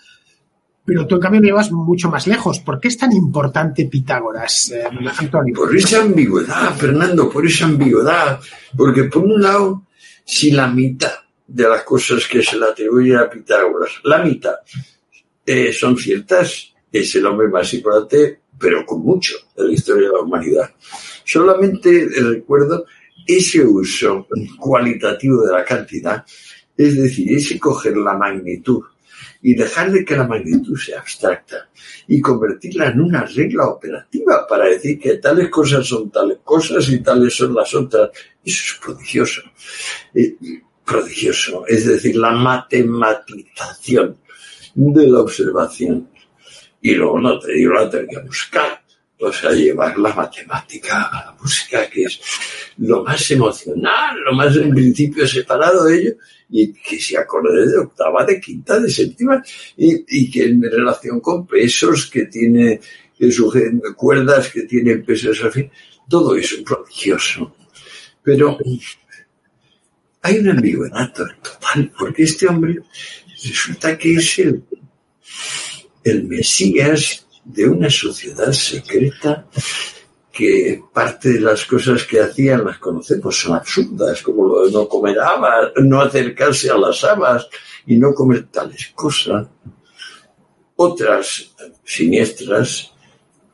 [0.86, 2.60] pero tú en cambio lo llevas mucho más lejos.
[2.60, 4.86] ¿Por qué es tan importante Pitágoras, eh?
[5.56, 8.40] Por esa ambigüedad, Fernando, por esa ambigüedad.
[8.78, 9.88] Porque por un lado,
[10.24, 11.14] si la mitad
[11.48, 14.56] de las cosas que se le atribuyen a Pitágoras, la mitad,
[15.44, 20.14] eh, son ciertas, es el hombre más importante, pero con mucho, de la historia de
[20.14, 20.70] la humanidad.
[21.26, 22.86] Solamente recuerdo
[23.26, 24.28] ese uso
[24.60, 26.24] cualitativo de la cantidad,
[26.78, 28.84] es decir, ese coger la magnitud
[29.42, 31.70] y dejar de que la magnitud sea abstracta
[32.08, 37.00] y convertirla en una regla operativa para decir que tales cosas son tales cosas y
[37.02, 38.10] tales son las otras.
[38.44, 39.42] Eso es prodigioso.
[40.14, 40.36] Eh,
[40.86, 41.66] prodigioso.
[41.68, 44.18] Es decir, la matematización
[44.76, 46.10] de la observación.
[46.82, 48.75] Y luego no te digo la teoría musical.
[49.18, 52.20] O sea, llevar la matemática a la música, que es
[52.78, 56.16] lo más emocional, lo más en principio separado de ello,
[56.50, 59.42] y que se acorde de octava, de quinta, de séptima,
[59.78, 62.82] y, y que en relación con pesos que tiene,
[63.18, 65.72] que sugen, cuerdas que tienen pesos, en fin,
[66.10, 67.56] todo eso es prodigioso.
[68.22, 68.58] Pero
[70.22, 72.80] hay una ambigüedad total, porque este hombre
[73.44, 74.64] resulta que es el,
[76.04, 79.46] el Mesías de una sociedad secreta
[80.32, 84.90] que parte de las cosas que hacían las conocemos, son absurdas, como lo de no
[84.90, 87.48] comer habas, no acercarse a las habas
[87.86, 89.48] y no comer tales cosas.
[90.76, 91.56] Otras
[91.86, 92.92] siniestras,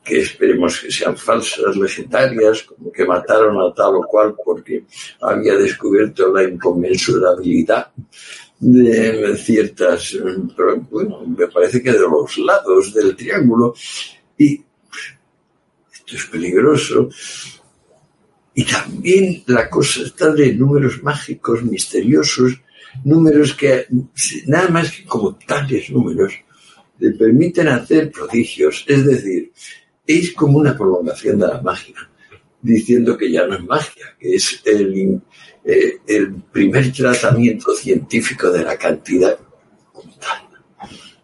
[0.03, 4.85] que esperemos que sean falsas, legendarias, como que mataron a tal o cual porque
[5.21, 7.91] había descubierto la inconmensurabilidad
[8.61, 10.15] de ciertas,
[10.91, 13.73] bueno, me parece que de los lados del triángulo.
[14.37, 14.63] Y
[15.91, 17.09] esto es peligroso.
[18.53, 22.61] Y también la cosa está de números mágicos, misteriosos,
[23.03, 23.87] números que
[24.45, 26.33] nada más que como tales números
[26.99, 28.85] le permiten hacer prodigios.
[28.87, 29.51] Es decir,
[30.05, 31.95] es como una prolongación de la magia,
[32.61, 35.21] diciendo que ya no es magia, que es el,
[35.63, 39.37] eh, el primer tratamiento científico de la cantidad
[40.19, 40.51] tal.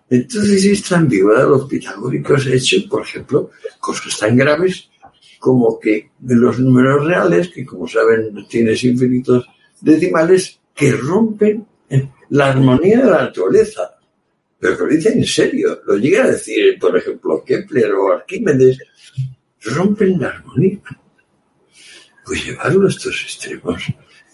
[0.10, 4.90] Entonces, ambigüedad de los pitagóricos ha hecho, por ejemplo, cosas tan graves
[5.40, 9.46] como que los números reales, que como saben tienes infinitos
[9.82, 11.66] decimales, que rompen
[12.30, 13.98] la armonía de la naturaleza.
[14.60, 18.80] Pero que lo dicen en serio, lo llega a decir, por ejemplo, Kepler o Arquímedes,
[19.62, 20.80] rompen la armonía.
[22.26, 23.84] Pues llevarlo a estos extremos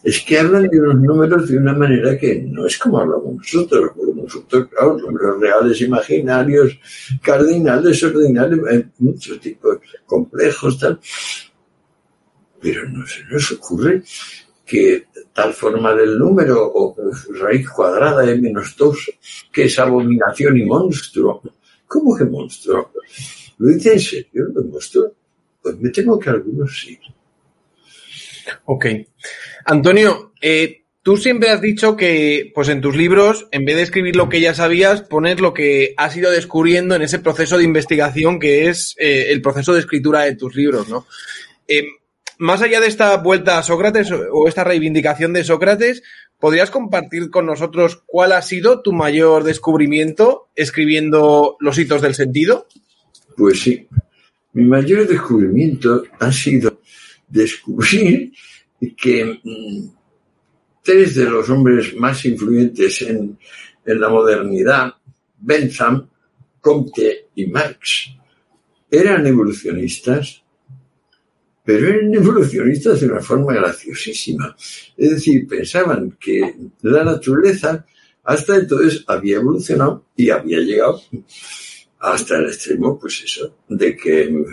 [0.04, 3.92] es que hablan de unos números de una manera que no es como hablamos nosotros.
[3.96, 6.78] Porque nosotros, claro, números reales, imaginarios,
[7.22, 11.00] cardinales, ordinales, muchos tipos complejos, tal.
[12.60, 14.04] Pero no se nos ocurre
[14.66, 16.96] que tal forma del número o
[17.39, 19.10] raíz cuadrada de menos dos,
[19.52, 21.42] que es abominación y monstruo.
[21.88, 22.92] ¿Cómo que monstruo?
[23.58, 24.48] ¿Lo dice en serio?
[24.54, 25.13] ¿Lo monstruo?
[25.62, 27.00] Pues me temo que algunos sí.
[28.66, 28.86] Ok.
[29.66, 34.16] Antonio, eh, tú siempre has dicho que, pues en tus libros, en vez de escribir
[34.16, 38.40] lo que ya sabías, pones lo que has ido descubriendo en ese proceso de investigación
[38.40, 41.06] que es eh, el proceso de escritura de tus libros, ¿no?
[41.68, 41.84] Eh,
[42.40, 46.04] más allá de esta vuelta a Sócrates o esta reivindicación de Sócrates,
[46.40, 52.68] ¿podrías compartir con nosotros cuál ha sido tu mayor descubrimiento escribiendo los hitos del sentido?
[53.38, 53.88] Pues sí.
[54.54, 56.80] Mi mayor descubrimiento ha sido
[57.34, 58.32] descubrir
[58.96, 59.89] que mm,
[60.84, 63.38] tres de los hombres más influyentes en,
[63.86, 64.93] la modernidad,
[65.39, 66.08] Bentham,
[66.62, 68.12] Comte y Marx,
[68.89, 70.41] eran evolucionistas,
[71.65, 74.56] pero eran evolucionistas de una forma graciosísima.
[74.96, 77.86] Es decir, pensaban que la naturaleza
[78.24, 81.02] hasta entonces había evolucionado y había llegado
[82.00, 84.46] hasta el extremo, pues eso, de que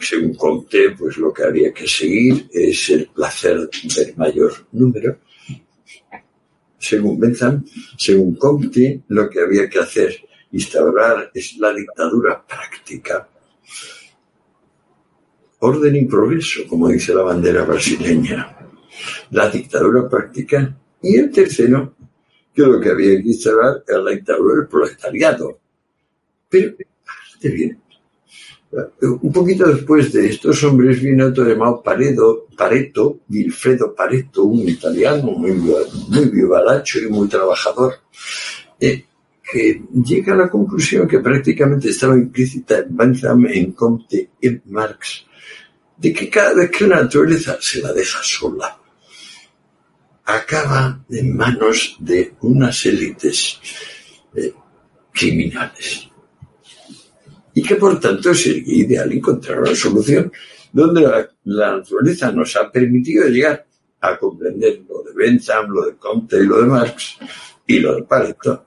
[0.00, 5.18] según Comte, pues lo que había que seguir es el placer del mayor número.
[6.78, 7.64] Según Bentham,
[7.96, 10.16] según Comte, lo que había que hacer,
[10.52, 13.28] instaurar, es la dictadura práctica.
[15.60, 18.56] Orden y progreso, como dice la bandera brasileña.
[19.30, 20.76] La dictadura práctica.
[21.02, 21.94] Y el tercero,
[22.54, 25.60] que lo que había que instaurar era la dictadura del proletariado.
[26.48, 26.74] Pero,
[27.42, 27.80] bien,
[28.72, 35.32] un poquito después de estos hombres vino otro llamado Paredo, Pareto, Wilfredo Pareto, un italiano
[35.32, 37.94] muy, muy vivaracho y muy trabajador,
[38.78, 39.04] eh,
[39.42, 45.26] que llega a la conclusión que prácticamente estaba implícita en Bentham, en Comte en Marx,
[45.96, 48.78] de que cada vez que la naturaleza se la deja sola,
[50.26, 53.58] acaba en manos de unas élites
[54.36, 54.54] eh,
[55.12, 56.09] criminales
[57.60, 60.32] y que por tanto sería ideal encontrar una solución
[60.72, 63.66] donde la, naturaleza nos ha permitido llegar
[64.00, 67.18] a comprender lo de Bentham, lo de Comte y lo de Marx
[67.66, 68.64] y lo de Pareto,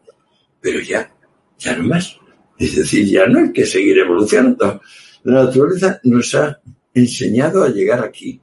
[0.61, 1.11] pero ya,
[1.57, 2.19] ya no más.
[2.59, 4.79] Es decir, ya no hay que seguir evolucionando.
[5.23, 6.61] La naturaleza nos ha
[6.93, 8.39] enseñado a llegar aquí.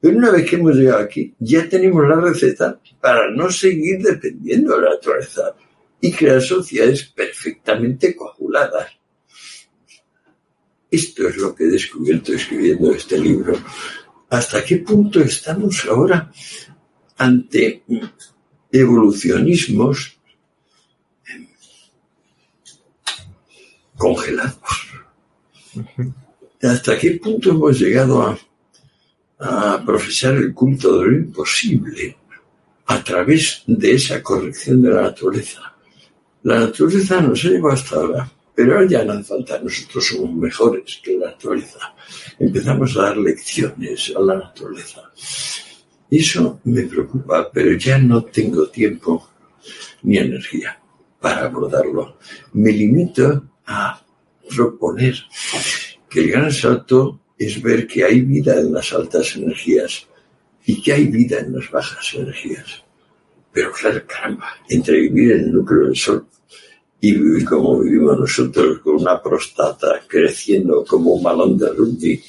[0.00, 4.76] Pero una vez que hemos llegado aquí, ya tenemos la receta para no seguir dependiendo
[4.76, 5.54] de la naturaleza
[6.00, 9.03] y crear sociedades perfectamente coaguladas
[10.94, 13.58] esto es lo que he descubierto escribiendo este libro.
[14.30, 16.30] ¿Hasta qué punto estamos ahora
[17.18, 17.82] ante
[18.70, 20.18] evolucionismos
[23.96, 24.56] congelados?
[26.62, 28.38] ¿Hasta qué punto hemos llegado a,
[29.38, 32.16] a profesar el culto de lo imposible
[32.86, 35.74] a través de esa corrección de la naturaleza?
[36.42, 41.00] La naturaleza nos ha llevado hasta ahora pero ya no hace falta, nosotros somos mejores
[41.02, 41.94] que la naturaleza.
[42.38, 45.10] Empezamos a dar lecciones a la naturaleza.
[46.10, 49.28] Eso me preocupa, pero ya no tengo tiempo
[50.02, 50.78] ni energía
[51.20, 52.18] para abordarlo.
[52.52, 54.00] Me limito a
[54.48, 55.16] proponer
[56.08, 60.06] que el gran salto es ver que hay vida en las altas energías
[60.64, 62.84] y que hay vida en las bajas energías.
[63.52, 66.26] Pero claro, caramba, entre vivir en el núcleo del Sol
[67.06, 72.22] y como vivimos nosotros, con una prostata creciendo como un balón de rugby,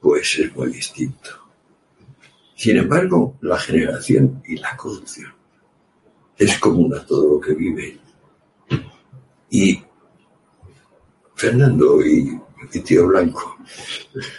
[0.00, 1.30] pues es muy distinto.
[2.56, 5.32] Sin embargo, la generación y la corrupción
[6.36, 7.98] es común a todo lo que vive.
[9.50, 9.80] Y
[11.36, 12.36] Fernando y,
[12.72, 13.58] y tío Blanco,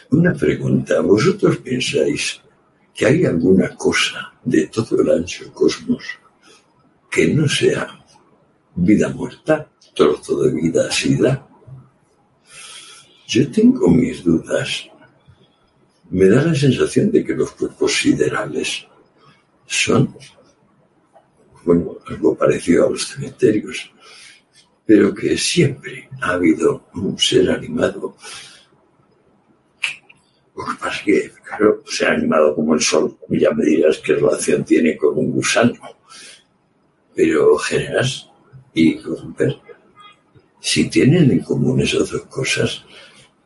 [0.10, 1.00] una pregunta.
[1.00, 2.42] ¿Vosotros pensáis
[2.94, 6.04] que hay alguna cosa de todo el ancho cosmos
[7.10, 8.01] que no sea
[8.76, 11.48] vida muerta, trozo de vida sida.
[13.28, 14.88] Yo tengo mis dudas.
[16.10, 18.86] Me da la sensación de que los cuerpos siderales
[19.66, 20.16] son,
[21.64, 23.92] bueno, algo parecido a los cementerios,
[24.86, 28.18] pero que siempre ha habido un ser animado
[30.54, 30.66] Lo
[31.06, 33.18] que claro, se ha animado como el sol.
[33.30, 35.80] Ya me dirás qué relación tiene con un gusano.
[37.16, 38.31] Pero generas
[38.74, 39.58] y corromper.
[40.60, 42.84] Si tienen en común esas dos cosas,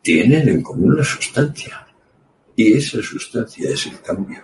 [0.02, 1.88] tienen en común la sustancia.
[2.56, 4.42] Y esa sustancia es el cambio.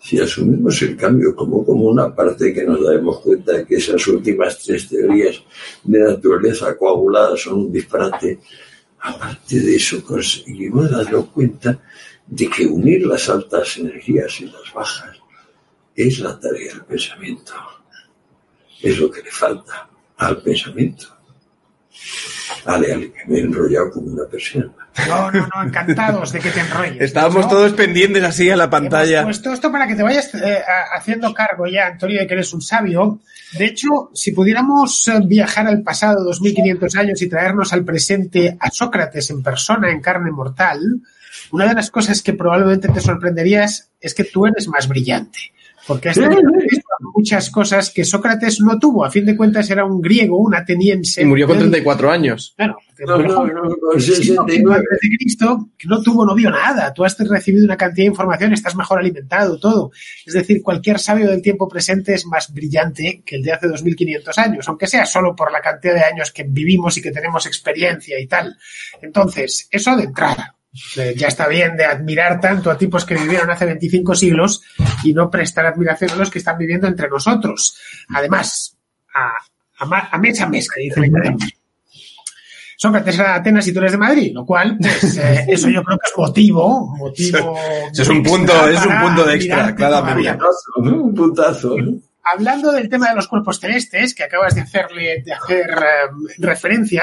[0.00, 4.06] Si asumimos el cambio como, como una parte que nos damos cuenta de que esas
[4.06, 5.42] últimas tres teorías
[5.84, 8.38] de naturaleza coagulada son un disparate,
[9.00, 11.80] aparte de eso conseguimos darnos cuenta
[12.26, 15.16] de que unir las altas energías y las bajas
[15.94, 17.52] es la tarea del pensamiento.
[18.82, 21.06] Es lo que le falta al pensamiento.
[22.64, 24.70] Ale, ale, que me he enrollado como una persona.
[25.06, 27.00] No, no, no, encantados de que te enrolles.
[27.00, 27.50] Estábamos ¿no?
[27.50, 29.20] todos pendientes así a la pantalla.
[29.20, 30.62] Hemos puesto esto para que te vayas eh,
[30.94, 33.20] haciendo cargo ya, Antonio, de que eres un sabio.
[33.56, 38.70] De hecho, si pudiéramos eh, viajar al pasado 2500 años y traernos al presente a
[38.70, 40.80] Sócrates en persona, en carne mortal,
[41.52, 45.38] una de las cosas que probablemente te sorprenderías es que tú eres más brillante.
[45.86, 46.42] Porque has tenido
[47.00, 49.04] muchas cosas que Sócrates no tuvo.
[49.04, 51.22] A fin de cuentas era un griego, un ateniense.
[51.22, 52.54] Y murió con 34 años.
[52.56, 54.76] Claro, No, no, no, con Sí, no, 69.
[54.76, 56.92] antes de Cristo, que no tuvo, no vio nada.
[56.92, 59.90] Tú has recibido una cantidad de información, estás mejor alimentado, todo.
[60.26, 64.38] Es decir, cualquier sabio del tiempo presente es más brillante que el de hace 2500
[64.38, 68.18] años, aunque sea solo por la cantidad de años que vivimos y que tenemos experiencia
[68.20, 68.56] y tal.
[69.00, 70.57] Entonces, eso de entrada.
[70.96, 74.62] Eh, Ya está bien de admirar tanto a tipos que vivieron hace 25 siglos
[75.02, 77.78] y no prestar admiración a los que están viviendo entre nosotros.
[78.14, 78.76] Además,
[79.14, 79.32] a,
[79.84, 81.10] a, a mes a mes, que dice.
[82.76, 85.82] Sócrates era de Atenas y tú eres de Madrid, lo cual, pues, eh, eso yo
[85.82, 87.58] creo que es motivo, motivo.
[87.90, 90.32] Eso es un punto- extra es un punto de extra, claramente.
[90.32, 90.92] todavía.
[90.92, 91.74] Un putazo.
[92.22, 97.02] Hablando del tema de los cuerpos celestes, que acabas de hacerle, de hacer eh, referencia,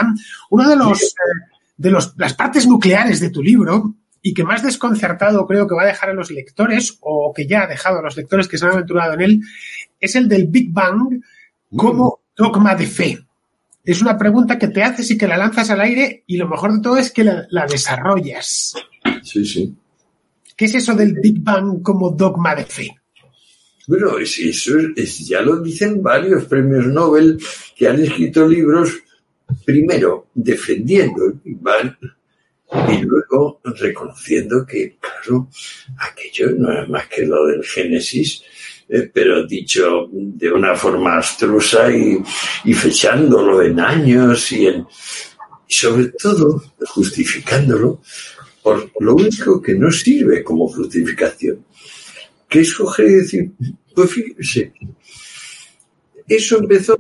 [0.52, 1.16] uno de los, eh,
[1.78, 5.84] de los, las partes nucleares de tu libro, y que más desconcertado creo que va
[5.84, 8.66] a dejar a los lectores, o que ya ha dejado a los lectores que se
[8.66, 9.42] han aventurado en él,
[10.00, 11.22] es el del Big Bang
[11.76, 13.20] como dogma de fe.
[13.84, 16.74] Es una pregunta que te haces y que la lanzas al aire, y lo mejor
[16.74, 18.74] de todo es que la, la desarrollas.
[19.22, 19.76] Sí, sí.
[20.58, 22.96] ¿Qué es eso del Big Bang como dogma de fe?
[23.88, 27.38] Bueno, es, eso es- es- ya lo dicen varios premios Nobel
[27.76, 28.92] que han escrito libros,
[29.64, 31.96] primero defendiendo el Big Bang
[32.90, 35.50] y luego reconociendo que, claro,
[36.00, 38.42] aquello no es más que lo del Génesis,
[38.90, 42.18] eh, pero dicho de una forma abstrusa y,
[42.66, 44.86] y fechándolo en años y en,
[45.68, 48.02] sobre todo justificándolo
[48.62, 51.64] por lo único que no sirve como justificación,
[52.50, 53.52] que es coger y decir,
[53.94, 54.74] pues fíjese,
[56.28, 56.98] eso empezó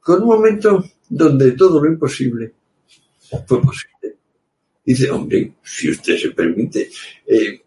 [0.00, 2.52] con un momento donde todo lo imposible
[3.46, 4.16] fue posible.
[4.84, 6.90] Dice, hombre, si usted se permite
[7.26, 7.60] eh,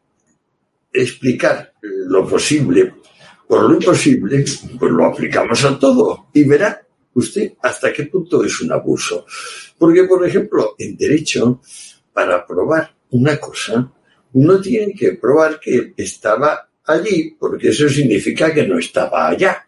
[0.91, 2.93] explicar lo posible
[3.47, 4.45] por lo imposible,
[4.77, 6.85] pues lo aplicamos a todo y verá
[7.15, 9.25] usted hasta qué punto es un abuso.
[9.77, 11.61] Porque, por ejemplo, en derecho,
[12.13, 13.91] para probar una cosa,
[14.33, 19.67] uno tiene que probar que estaba allí, porque eso significa que no estaba allá.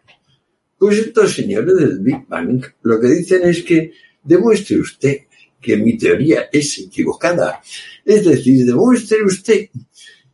[0.82, 5.16] Pues estos señores del Big Bang lo que dicen es que demuestre usted
[5.60, 7.60] que mi teoría es equivocada.
[8.04, 9.68] Es decir, demuestre usted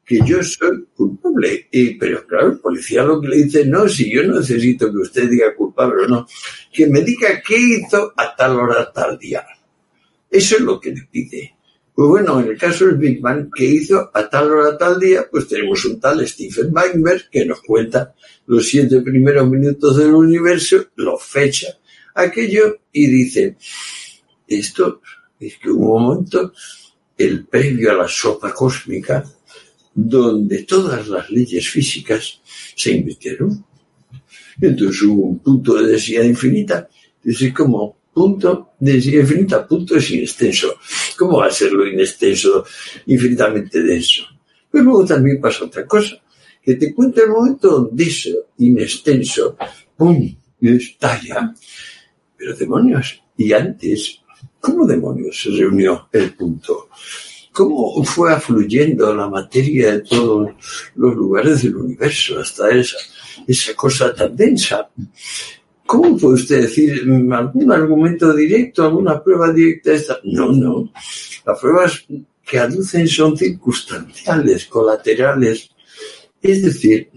[0.06, 1.68] que yo soy culpable.
[1.70, 4.96] Y, pero claro, el policía lo que le dice, no, si yo no necesito que
[4.96, 6.26] usted diga culpable o no,
[6.72, 9.44] que me diga qué hizo a tal hora, tal día.
[10.30, 11.57] Eso es lo que le pide.
[11.98, 15.26] Pues bueno, en el caso del Big Bang, ¿qué hizo a tal hora, tal día?
[15.28, 18.14] Pues tenemos un tal Stephen Weinberg que nos cuenta
[18.46, 21.76] los siete primeros minutos del universo, lo fecha
[22.14, 23.56] aquello y dice,
[24.46, 25.02] esto
[25.40, 26.52] es que hubo un momento,
[27.16, 29.24] el previo a la sopa cósmica,
[29.92, 32.40] donde todas las leyes físicas
[32.76, 33.64] se invirtieron.
[34.60, 36.88] Entonces hubo un punto de densidad infinita,
[37.24, 40.76] es como punto de densidad infinita, punto es inextenso.
[41.18, 42.64] ¿Cómo va a ser lo inextenso
[43.06, 44.22] infinitamente denso?
[44.70, 46.16] Pues luego también pasa otra cosa,
[46.62, 49.56] que te cuenta el momento donde eso inextenso,
[49.96, 51.52] ¡pum!, estalla.
[52.36, 54.20] Pero demonios, y antes,
[54.60, 56.88] ¿cómo demonios se reunió el punto?
[57.50, 60.50] ¿Cómo fue afluyendo la materia de todos
[60.94, 62.98] los lugares del universo hasta esa,
[63.44, 64.88] esa cosa tan densa?
[65.88, 69.94] ¿Cómo puede usted decir mm, algún argumento directo, alguna prueba directa?
[69.94, 70.18] Esta?
[70.22, 70.92] No, no.
[71.46, 72.04] Las pruebas
[72.44, 75.70] que aducen son circunstanciales, colaterales.
[76.42, 77.08] Es decir,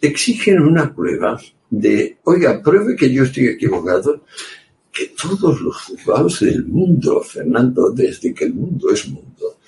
[0.00, 1.38] exigen una prueba
[1.68, 4.24] de, oiga, pruebe que yo estoy equivocado,
[4.90, 9.58] que todos los juzgados del mundo, Fernando, desde que el mundo es mundo,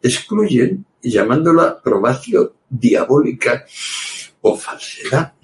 [0.00, 3.64] excluyen llamándola probación diabólica
[4.40, 5.34] o falsedad.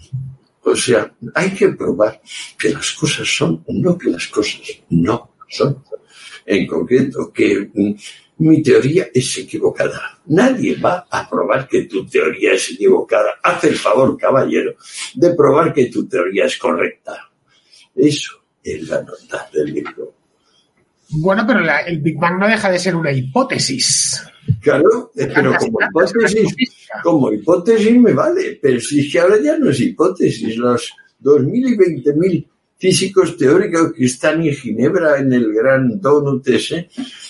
[0.69, 2.21] O sea, hay que probar
[2.59, 5.85] que las cosas son, no que las cosas no son.
[6.45, 7.95] En concreto, que mm,
[8.39, 10.19] mi teoría es equivocada.
[10.27, 13.39] Nadie va a probar que tu teoría es equivocada.
[13.45, 14.75] Haz el favor, caballero,
[15.15, 17.31] de probar que tu teoría es correcta.
[17.95, 20.16] Eso es la nota del libro.
[21.11, 24.23] Bueno, pero la- el Big Bang no deja de ser una hipótesis.
[24.61, 26.55] Claro, eh, pero como hipótesis,
[27.03, 31.69] como hipótesis me vale, pero si es que ahora ya no es hipótesis, los 2.000
[31.69, 32.47] y 20.000
[32.79, 36.89] físicos teóricos que están en Ginebra en el gran donut ese,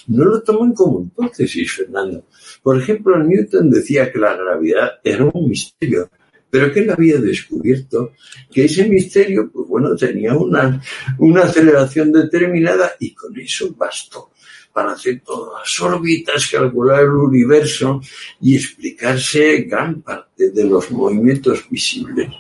[0.09, 2.25] no lo toman como hipótesis, Fernando.
[2.63, 6.11] Por ejemplo, Newton decía que la gravedad era un misterio,
[6.57, 8.15] pero que él había descubierto
[8.51, 10.81] que ese misterio, pues bueno, tenía una,
[11.19, 14.31] una aceleración determinada y con eso bastó
[14.73, 18.01] para hacer todas las órbitas, calcular el universo
[18.41, 22.31] y explicarse gran parte de los movimientos visibles.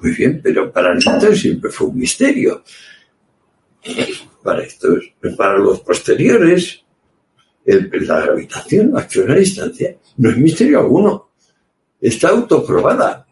[0.00, 2.62] Muy bien, pero para Newton siempre fue un misterio.
[4.42, 6.84] Para estos, para los posteriores,
[7.64, 11.30] la gravitación, la acción a distancia, no es misterio alguno.
[11.98, 13.27] Está autoprobada.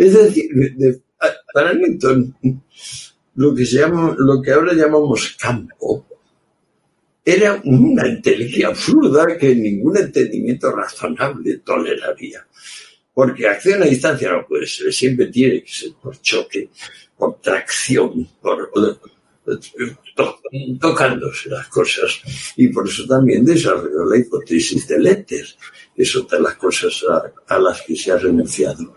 [0.00, 0.48] Es decir,
[0.78, 1.02] de-
[1.52, 2.34] para Newton,
[3.34, 6.06] lo que ahora llamamos campo,
[7.22, 12.46] era una inteligencia absurda que ningún entendimiento razonable toleraría.
[13.12, 16.70] Porque acción a distancia no puede ser, siempre tiene que ser por choque,
[17.18, 18.70] por tracción, por
[20.16, 20.40] to-
[20.80, 22.22] tocándose las cosas.
[22.56, 25.46] Y por eso también desarrolló la hipótesis de Letter,
[25.96, 27.04] es otra de las cosas
[27.48, 28.96] a, las que se ha renunciado.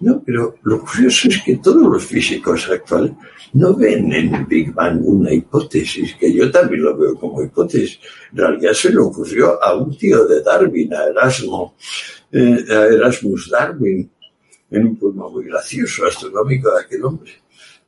[0.00, 3.12] No, pero lo curioso es que todos los físicos actuales
[3.54, 7.98] no ven en el Big Bang una hipótesis, que yo también lo veo como hipótesis.
[8.32, 11.76] En realidad se le ocurrió a un tío de Darwin, a Erasmo,
[12.30, 14.10] eh, a Erasmus Darwin,
[14.70, 17.32] en un poema muy gracioso, astronómico de aquel hombre,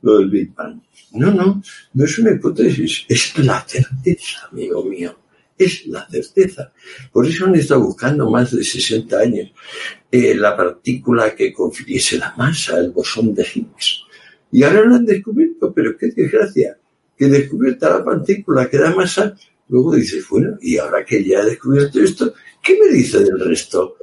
[0.01, 0.81] lo del Big Bang.
[1.11, 1.61] No, no,
[1.93, 5.17] no es una hipótesis, es la certeza, amigo mío.
[5.57, 6.71] Es la certeza.
[7.11, 9.51] Por eso han estado buscando más de 60 años
[10.11, 14.03] eh, la partícula que confiriese la masa, el bosón de Higgs.
[14.51, 16.77] Y ahora lo han descubierto, pero qué desgracia,
[17.17, 19.35] que descubierta la partícula que da masa,
[19.69, 22.33] luego dices, bueno, y ahora que ya he descubierto esto,
[22.63, 23.97] ¿qué me dice del resto?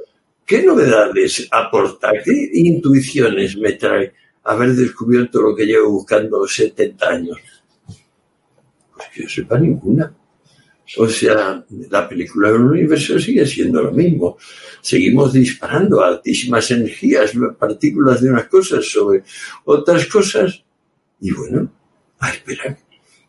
[0.45, 2.11] ¿Qué novedades aporta?
[2.23, 7.37] ¿Qué intuiciones me trae haber descubierto lo que llevo buscando 70 años?
[8.93, 10.13] Pues que yo sepa ninguna.
[10.97, 14.37] O sea, la película del universo sigue siendo lo mismo.
[14.81, 19.23] Seguimos disparando altísimas energías, partículas de unas cosas sobre
[19.65, 20.63] otras cosas.
[21.19, 21.71] Y bueno,
[22.19, 22.77] a esperar.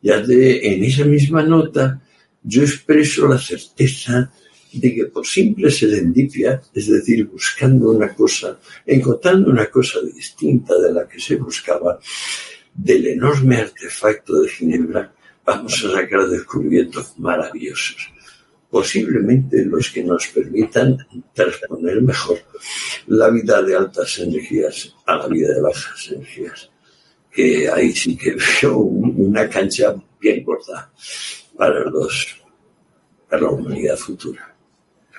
[0.02, 2.00] Ya de, en esa misma nota
[2.42, 4.30] yo expreso la certeza
[4.72, 10.92] de que por simple serendipia, es decir, buscando una cosa, encontrando una cosa distinta de
[10.92, 11.98] la que se buscaba,
[12.74, 15.12] del enorme artefacto de Ginebra,
[15.46, 18.12] vamos a sacar descubrimientos maravillosos.
[18.68, 20.98] Posiblemente los que nos permitan
[21.32, 22.38] transponer mejor
[23.06, 26.70] la vida de altas energías a la vida de bajas energías.
[27.30, 30.90] Que ahí sí que veo una cancha bien corta
[31.56, 32.36] para los
[33.28, 34.55] para la humanidad futura.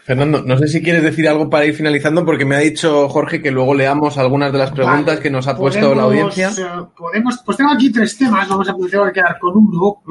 [0.07, 3.41] Fernando, no sé si quieres decir algo para ir finalizando, porque me ha dicho Jorge
[3.41, 5.19] que luego leamos algunas de las preguntas Vale.
[5.19, 6.49] que nos ha puesto la audiencia.
[6.57, 6.63] eh,
[6.97, 10.01] podemos, pues tengo aquí tres temas, vamos a que quedar con uno.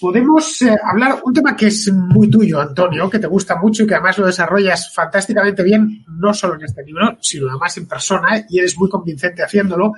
[0.00, 3.86] Podemos eh, hablar un tema que es muy tuyo, Antonio, que te gusta mucho y
[3.86, 8.44] que además lo desarrollas fantásticamente bien, no solo en este libro, sino además en persona,
[8.48, 9.92] y eres muy convincente haciéndolo,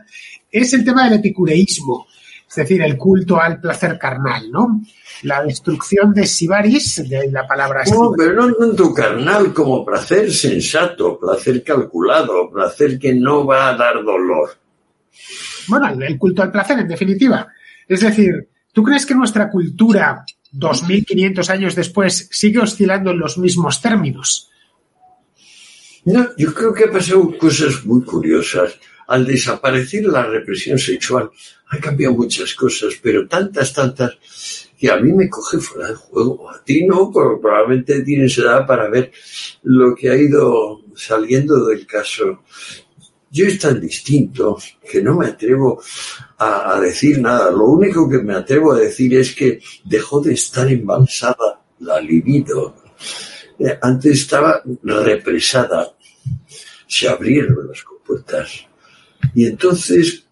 [0.53, 2.07] es el tema del epicureísmo,
[2.49, 4.81] es decir, el culto al placer carnal, ¿no?
[5.23, 8.15] La destrucción de Sibaris, de la palabra No, Sibaris.
[8.17, 14.03] pero no tanto carnal como placer sensato, placer calculado, placer que no va a dar
[14.05, 14.51] dolor.
[15.67, 17.49] Bueno, el- culto al placer, en definitiva.
[17.87, 23.83] Es decir, ¿tú crees que nuestra cultura, 2500 años después, sigue oscilando en los mismos
[23.83, 24.51] términos?
[26.05, 28.79] No, yo creo que han pasado cosas muy curiosas.
[29.09, 31.31] Al desaparecer la represión sexual,
[31.69, 34.19] han cambiado muchas cosas, pero tantas, tantas,
[34.79, 36.51] que a mí me coge fuera de juego.
[36.51, 39.11] A ti no, pero probablemente tienes edad para ver
[39.63, 42.45] lo que ha ido saliendo del caso.
[43.31, 44.59] Yo es tan distinto
[44.91, 45.83] que no me atrevo
[46.39, 47.51] a, a decir nada.
[47.51, 52.77] Lo único que me atrevo a decir es que dejó de estar embalsada la libido.
[53.59, 55.93] Eh, Antes estaba represada.
[56.87, 58.68] Se abrieron las compuertas.
[59.35, 60.25] Y entonces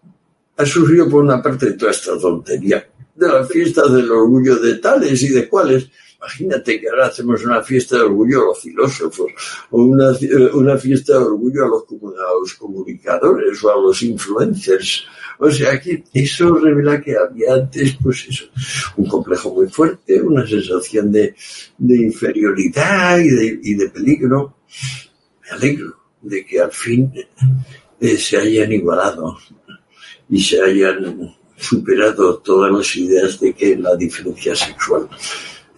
[0.57, 5.21] ha surgido por una parte toda esta tontería de las fiestas del orgullo de tales
[5.23, 9.31] y de cuales, Imagínate que ahora hacemos una fiesta de orgullo a los filósofos
[9.69, 10.11] o una,
[10.53, 15.05] una fiesta de orgullo a los, a comunicadores o a los influencers.
[15.37, 18.45] O sea que eso revela que había antes, pues eso,
[18.97, 21.35] un complejo muy fuerte, una sensación de,
[21.77, 24.57] de inferioridad y de, y de peligro.
[25.43, 27.13] Me alegro de que al fin
[27.99, 29.37] eh, se hayan igualado
[30.29, 35.09] y se hayan superado todas las ideas de que la diferencia sexual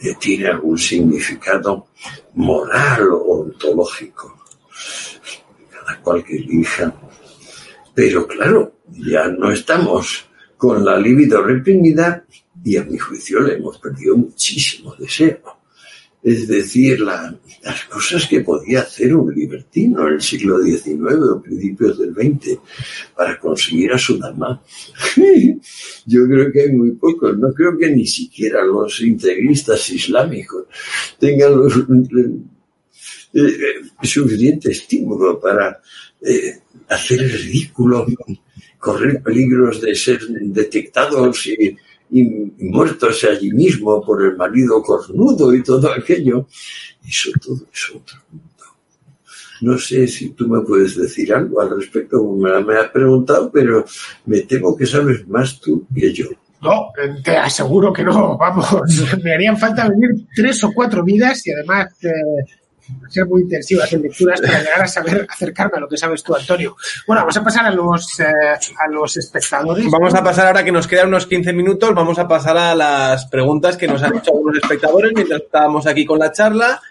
[0.01, 1.87] eh, tiene algún significado
[2.35, 4.43] moral o ontológico.
[5.69, 6.93] Cada cual que elija.
[7.93, 10.25] Pero claro, ya no estamos
[10.57, 12.25] con la libido reprimida
[12.63, 15.58] y a mi juicio le hemos perdido muchísimo deseo
[16.21, 21.41] es decir, la, las cosas que podía hacer un libertino en el siglo XIX o
[21.41, 22.57] principios del XX
[23.15, 24.61] para conseguir a su dama.
[26.05, 30.65] Yo creo que hay muy pocos, no creo que ni siquiera los integristas islámicos
[31.17, 35.79] tengan los, eh, eh, suficiente estímulo para
[36.21, 36.59] eh,
[36.89, 38.05] hacer el ridículo,
[38.77, 41.77] correr peligros de ser detectados y
[42.11, 42.23] y
[42.59, 46.47] muertos allí mismo por el marido cornudo y todo aquello.
[47.07, 48.45] Eso todo es otro mundo.
[49.61, 53.85] No sé si tú me puedes decir algo al respecto, me, me has preguntado, pero
[54.25, 56.27] me temo que sabes más tú que yo.
[56.61, 56.91] No,
[57.23, 58.67] te aseguro que no, vamos,
[59.23, 62.09] me harían falta venir tres o cuatro vidas y además eh,
[63.09, 66.35] ser muy intensivas en lecturas para llegar a saber acercarme a lo que sabes tú,
[66.35, 66.75] Antonio.
[67.07, 69.85] Bueno, vamos a pasar a los, eh, a los espectadores.
[69.89, 73.25] Vamos a pasar ahora que nos quedan unos 15 minutos, vamos a pasar a las
[73.25, 76.81] preguntas que nos han hecho algunos espectadores mientras estábamos aquí con la charla.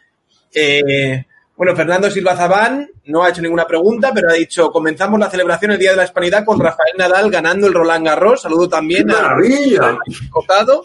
[0.53, 1.25] Eh,
[1.57, 5.73] bueno, Fernando Silva Zabán no ha hecho ninguna pregunta, pero ha dicho, comenzamos la celebración
[5.73, 8.43] el Día de la Hispanidad con Rafael Nadal ganando el Roland Garros.
[8.43, 9.89] Saludo también ¡Qué maravilla!
[9.89, 9.99] a
[10.31, 10.85] Cotado.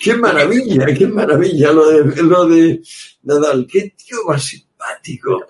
[0.00, 0.86] ¡Qué maravilla!
[0.86, 2.80] ¡Qué maravilla lo de, lo de
[3.22, 3.66] Nadal!
[3.70, 5.42] ¡Qué tío más simpático!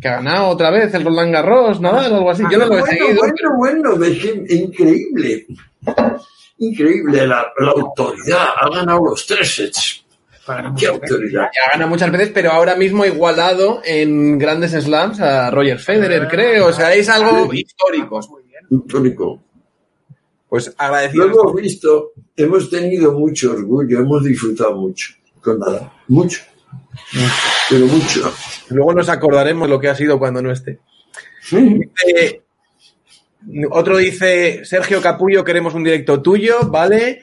[0.00, 2.42] Que ha ganado otra vez el Roland Garros, Nadal, algo así.
[2.50, 3.22] Yo no lo he bueno, seguido.
[3.56, 5.46] bueno, bueno, increíble.
[6.58, 8.46] Increíble la, la autoridad.
[8.60, 10.04] Ha ganado los tres sets.
[10.46, 11.42] Para ¡Qué autoridad!
[11.54, 16.26] Ya gana muchas veces, pero ahora mismo ha igualado en grandes slams a Roger Federer,
[16.28, 16.66] creo.
[16.66, 18.20] O sea, es algo histórico.
[18.44, 18.82] Bien.
[18.82, 19.40] Histórico.
[20.52, 21.24] Pues Lo agradecido.
[21.24, 25.90] hemos visto, hemos tenido mucho orgullo, hemos disfrutado mucho con nada.
[26.08, 26.42] Mucho.
[27.70, 28.30] Pero mucho.
[28.68, 30.78] Luego nos acordaremos lo que ha sido cuando no esté.
[31.40, 31.80] Sí.
[32.06, 32.42] Eh,
[33.70, 37.22] otro dice, Sergio Capullo, queremos un directo tuyo, ¿vale?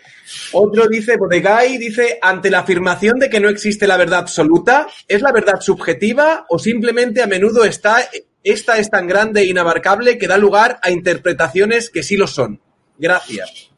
[0.54, 5.22] Otro dice, Bodegay, dice, ante la afirmación de que no existe la verdad absoluta, ¿es
[5.22, 8.10] la verdad subjetiva o simplemente a menudo está,
[8.44, 12.60] esta es tan grande e inabarcable que da lugar a interpretaciones que sí lo son?
[13.00, 13.72] Gracias.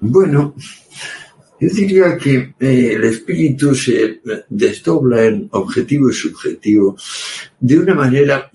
[0.00, 0.54] Bueno,
[1.60, 6.96] yo diría que eh, el espíritu se desdobla en objetivo y subjetivo
[7.60, 8.50] de una manera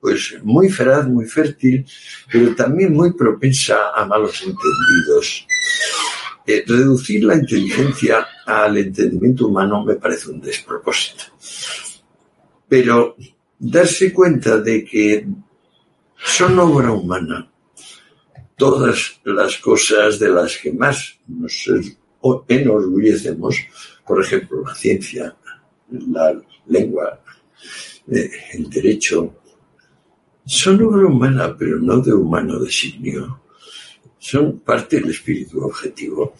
[0.00, 1.84] pues muy feraz, muy fértil,
[2.30, 5.46] pero también muy propensa a malos entendidos.
[6.46, 11.24] Eh, reducir la inteligencia al entendimiento humano me parece un despropósito.
[12.68, 13.16] Pero
[13.58, 15.26] darse cuenta de que
[16.18, 17.50] son obra humana
[18.56, 21.70] todas las cosas de las que más nos
[22.48, 23.56] enorgullecemos,
[24.06, 25.36] por ejemplo, la ciencia,
[25.90, 27.20] la lengua,
[28.10, 29.34] eh, el derecho,
[30.46, 33.40] son obra humana, pero no de humano designio.
[34.18, 36.34] Son parte del espíritu objetivo.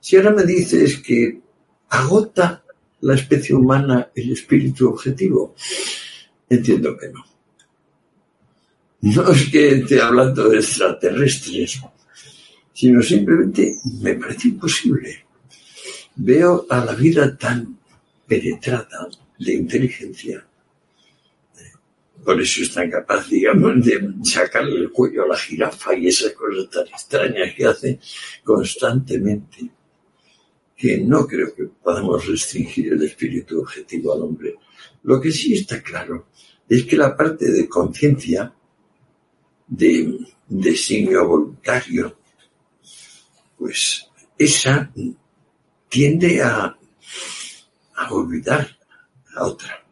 [0.00, 1.40] Si ahora me dices que
[1.88, 2.64] agota
[3.00, 5.54] la especie humana el espíritu objetivo,
[6.48, 7.33] entiendo que no.
[9.04, 11.78] No es que esté hablando de extraterrestres,
[12.72, 15.26] sino simplemente me parece imposible.
[16.16, 17.78] Veo a la vida tan
[18.26, 19.06] penetrada
[19.38, 20.46] de inteligencia.
[22.24, 26.32] Por eso es tan capaz, digamos, de sacarle el cuello a la jirafa y esas
[26.32, 28.00] cosas tan extrañas que hace
[28.42, 29.68] constantemente,
[30.74, 34.54] que no creo que podamos restringir el espíritu objetivo al hombre.
[35.02, 36.28] Lo que sí está claro
[36.66, 38.50] es que la parte de conciencia
[39.66, 42.16] de designio voluntario,
[43.58, 44.08] pues
[44.38, 44.92] esa
[45.88, 46.76] tiende a,
[47.96, 48.68] a olvidar
[49.34, 49.84] la otra,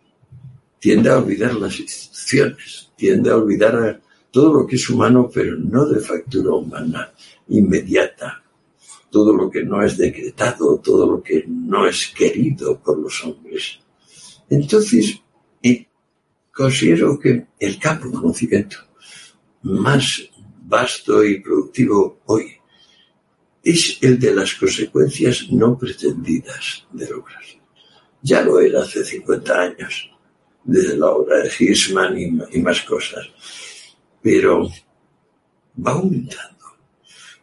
[0.78, 4.00] tiende a olvidar las instituciones, tiende a olvidar
[4.30, 7.12] todo lo que es humano, pero no de factura humana,
[7.48, 8.42] inmediata,
[9.10, 13.78] todo lo que no es decretado, todo lo que no es querido por los hombres.
[14.48, 15.20] Entonces,
[15.62, 15.86] eh,
[16.52, 18.78] considero que el campo conocimiento
[19.62, 20.22] más
[20.64, 22.56] vasto y productivo hoy
[23.62, 27.42] es el de las consecuencias no pretendidas de lograr.
[28.22, 30.10] Ya lo era hace 50 años,
[30.64, 33.28] desde la obra de Hirschman y, más cosas.
[34.20, 34.68] Pero
[35.84, 36.52] va aumentando.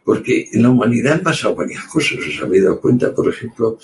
[0.04, 2.18] Porque en la humanidad han pasado varias cosas.
[2.18, 3.14] ¿Os habéis dado cuenta?
[3.14, 3.78] Por ejemplo,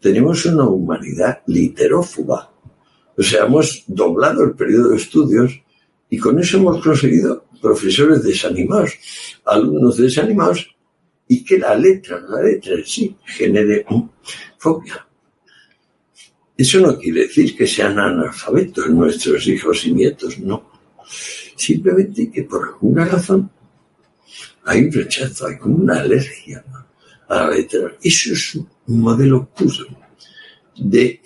[0.00, 2.50] tenemos una humanidad literófuga.
[3.16, 5.58] O sea, hemos doblado el periodo de estudios
[6.10, 8.92] y con eso hemos conseguido profesores desanimados,
[9.44, 10.68] alumnos desanimados
[11.26, 13.84] y que la letra, la letra en sí, genere
[14.58, 15.06] fobia.
[16.56, 20.70] Eso no quiere decir que sean analfabetos nuestros hijos y nietos, no.
[21.56, 23.50] Simplemente que por alguna razón
[24.64, 26.64] hay un rechazo, hay como una alergia
[27.28, 27.96] a la letra.
[28.00, 29.86] Eso es un modelo puro
[30.76, 31.20] de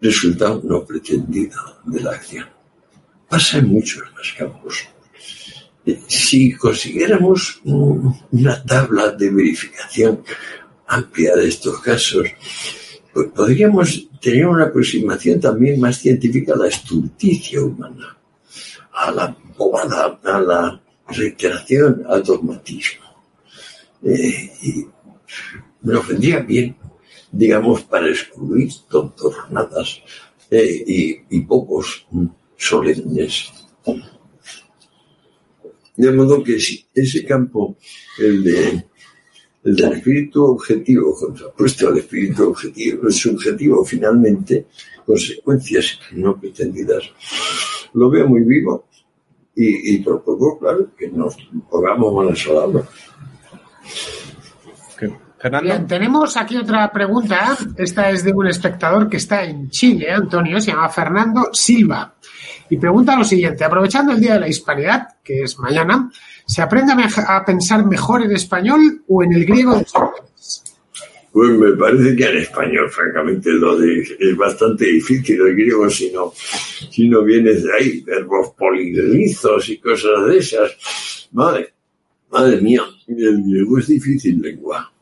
[0.00, 2.57] resultado no pretendido de la acción.
[3.28, 4.88] Pasa en muchos más campos.
[6.06, 10.24] Si consiguiéramos una tabla de verificación
[10.86, 12.26] amplia de estos casos,
[13.12, 18.16] pues podríamos tener una aproximación también más científica a la estulticia humana,
[18.92, 23.04] a la bobada, a la reiteración, al dogmatismo.
[24.04, 24.86] Eh, y
[25.82, 26.76] me ofendía bien,
[27.30, 30.00] digamos, para excluir tontornadas
[30.50, 32.06] eh, y pocos
[32.58, 33.50] solemnes.
[35.96, 37.76] De modo que si ese campo,
[38.18, 38.84] el de
[39.64, 44.66] el del espíritu objetivo contrapuesto al espíritu objetivo, subjetivo finalmente,
[45.04, 47.04] consecuencias no pretendidas.
[47.94, 48.86] Lo veo muy vivo
[49.54, 51.36] y, y propongo, claro, que nos
[51.68, 52.88] pongamos manos a la obra.
[55.62, 57.56] Bien, tenemos aquí otra pregunta.
[57.76, 62.14] Esta es de un espectador que está en Chile, Antonio, se llama Fernando Silva.
[62.70, 66.10] Y pregunta lo siguiente, aprovechando el Día de la Hispanidad, que es mañana,
[66.46, 69.86] ¿se aprende a pensar mejor en español o en el griego de
[71.32, 76.32] Pues me parece que en español, francamente, lo es bastante difícil el griego si no,
[76.34, 81.28] si no vienes de ahí, verbos polilizos y cosas de esas.
[81.32, 81.72] Madre,
[82.30, 84.92] madre mía, el griego es difícil lengua.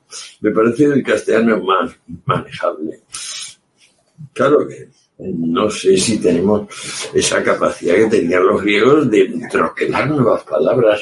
[0.41, 3.01] Me parece el castellano más manejable.
[4.33, 4.89] Claro que
[5.19, 6.69] no sé si tenemos
[7.15, 11.01] esa capacidad que tenían los griegos de troquelar nuevas palabras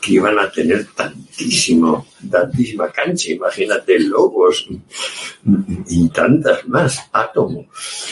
[0.00, 3.30] que iban a tener tantísimo, tantísima cancha.
[3.30, 4.66] Imagínate lobos
[5.88, 7.08] y tantas más.
[7.12, 7.68] Átomo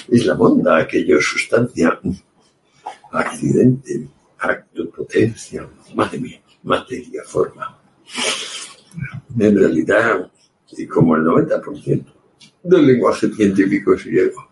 [0.09, 1.99] es la monda, aquello sustancia,
[3.11, 4.07] accidente,
[4.39, 7.77] acto, potencia, madre mía, materia, forma.
[9.37, 10.31] En realidad,
[10.77, 12.05] y como el 90%
[12.63, 14.51] del lenguaje científico es griego.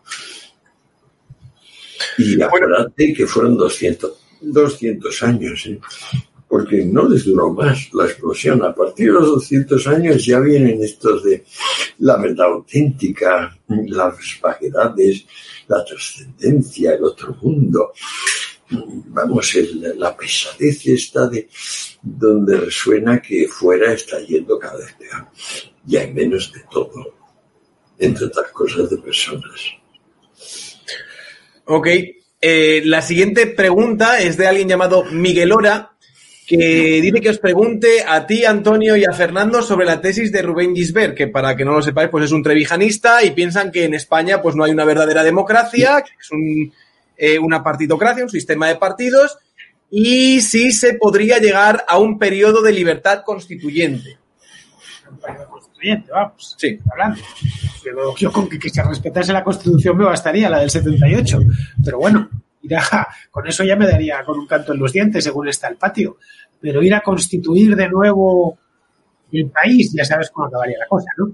[2.19, 5.81] Y acuérdate que fueron 200, 200 años, ¿eh?
[6.49, 8.65] porque no les duró más la explosión.
[8.65, 11.45] A partir de los 200 años ya vienen estos de
[11.99, 15.27] la verdad auténtica, las vaguedades,
[15.69, 17.93] la trascendencia, el otro mundo.
[18.71, 19.55] Vamos,
[19.97, 21.49] la pesadez está de
[22.03, 25.27] donde resuena que fuera está yendo cada vez peor.
[25.87, 27.15] Y hay menos de todo,
[27.99, 29.79] entre otras cosas de personas.
[31.71, 31.87] Ok.
[32.41, 35.91] Eh, la siguiente pregunta es de alguien llamado Miguel Ora,
[36.47, 40.41] que dice que os pregunte a ti, Antonio, y a Fernando sobre la tesis de
[40.41, 43.85] Rubén Gisbert, que para que no lo sepáis, pues es un trevijanista y piensan que
[43.85, 46.31] en España pues no hay una verdadera democracia, que es
[47.19, 49.37] eh, una partidocracia, un sistema de partidos,
[49.91, 54.17] y sí se podría llegar a un periodo de libertad constituyente
[56.13, 56.55] vamos.
[56.59, 56.79] Sí.
[56.91, 57.21] Hablando.
[58.17, 61.41] yo con que, se respetase la Constitución me bastaría, la del 78.
[61.85, 62.29] Pero bueno,
[63.31, 66.19] con eso ya me daría con un canto en los dientes, según está el patio.
[66.61, 68.59] Pero ir a constituir de nuevo
[69.33, 71.27] el país, ya sabes cómo acabaría la cosa, ¿no?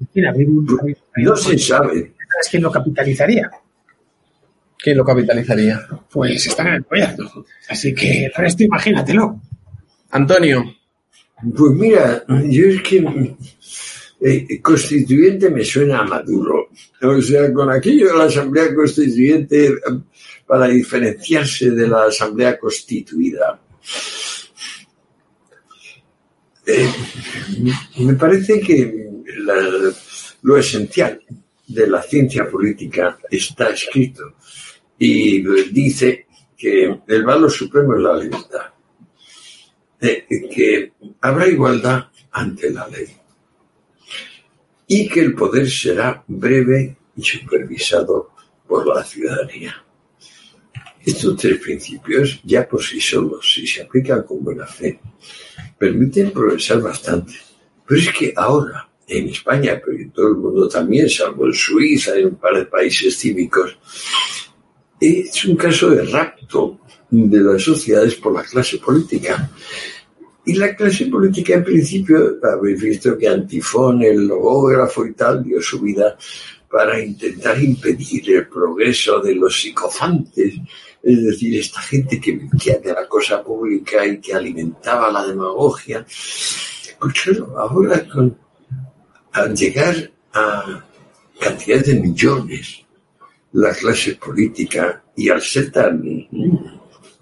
[0.00, 0.66] En fin, abrir un,
[1.16, 2.14] no se sabe.
[2.30, 3.50] ¿Sabes quién lo capitalizaría?
[4.78, 5.80] ¿Quién lo capitalizaría?
[6.10, 7.46] Pues están en el proyecto.
[7.68, 9.40] Así que el resto imagínatelo.
[10.10, 10.64] Antonio.
[11.56, 13.36] Pues mira, yo es que
[14.20, 16.70] eh, constituyente me suena a Maduro.
[17.02, 19.74] O sea, con aquello de la Asamblea Constituyente, eh,
[20.46, 23.60] para diferenciarse de la Asamblea Constituida.
[26.66, 26.90] Eh,
[27.98, 29.10] me parece que
[30.42, 31.20] lo esencial
[31.66, 34.36] de la ciencia política está escrito
[34.98, 36.26] y dice
[36.56, 38.73] que el valor supremo es la libertad,
[39.98, 43.08] que habrá igualdad ante la ley
[44.86, 48.32] y que el poder será breve y supervisado
[48.66, 49.82] por la ciudadanía.
[51.04, 55.00] Estos tres principios, ya por sí solos, si se aplican con buena fe,
[55.78, 57.34] permiten progresar bastante.
[57.86, 62.18] Pero es que ahora, en España, pero en todo el mundo también, salvo en Suiza
[62.18, 63.76] y un par de países cívicos,
[64.98, 66.80] es un caso de rapto
[67.10, 69.50] de las sociedades por la clase política.
[70.46, 75.60] Y la clase política, en principio, habéis visto que Antifón, el logógrafo y tal, dio
[75.62, 76.16] su vida
[76.70, 80.54] para intentar impedir el progreso de los psicofantes,
[81.02, 86.04] es decir, esta gente que vivía de la cosa pública y que alimentaba la demagogia.
[86.98, 88.36] Pues claro, ahora con,
[89.32, 90.84] al llegar a
[91.38, 92.84] cantidades de millones
[93.52, 96.02] la clase política y al ser tan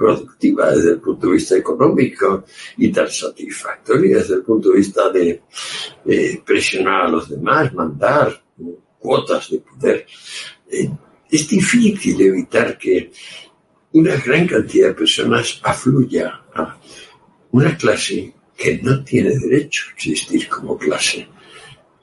[0.03, 2.45] productiva desde el punto de vista económico
[2.77, 5.43] y tan satisfactoria desde el punto de vista de
[6.45, 8.43] presionar a los demás, mandar
[8.99, 10.07] cuotas de poder.
[10.71, 10.89] Eh,
[11.31, 13.11] es difícil evitar que
[13.93, 16.79] una gran cantidad de personas afluya a
[17.51, 21.27] una clase que no tiene derecho a existir como clase.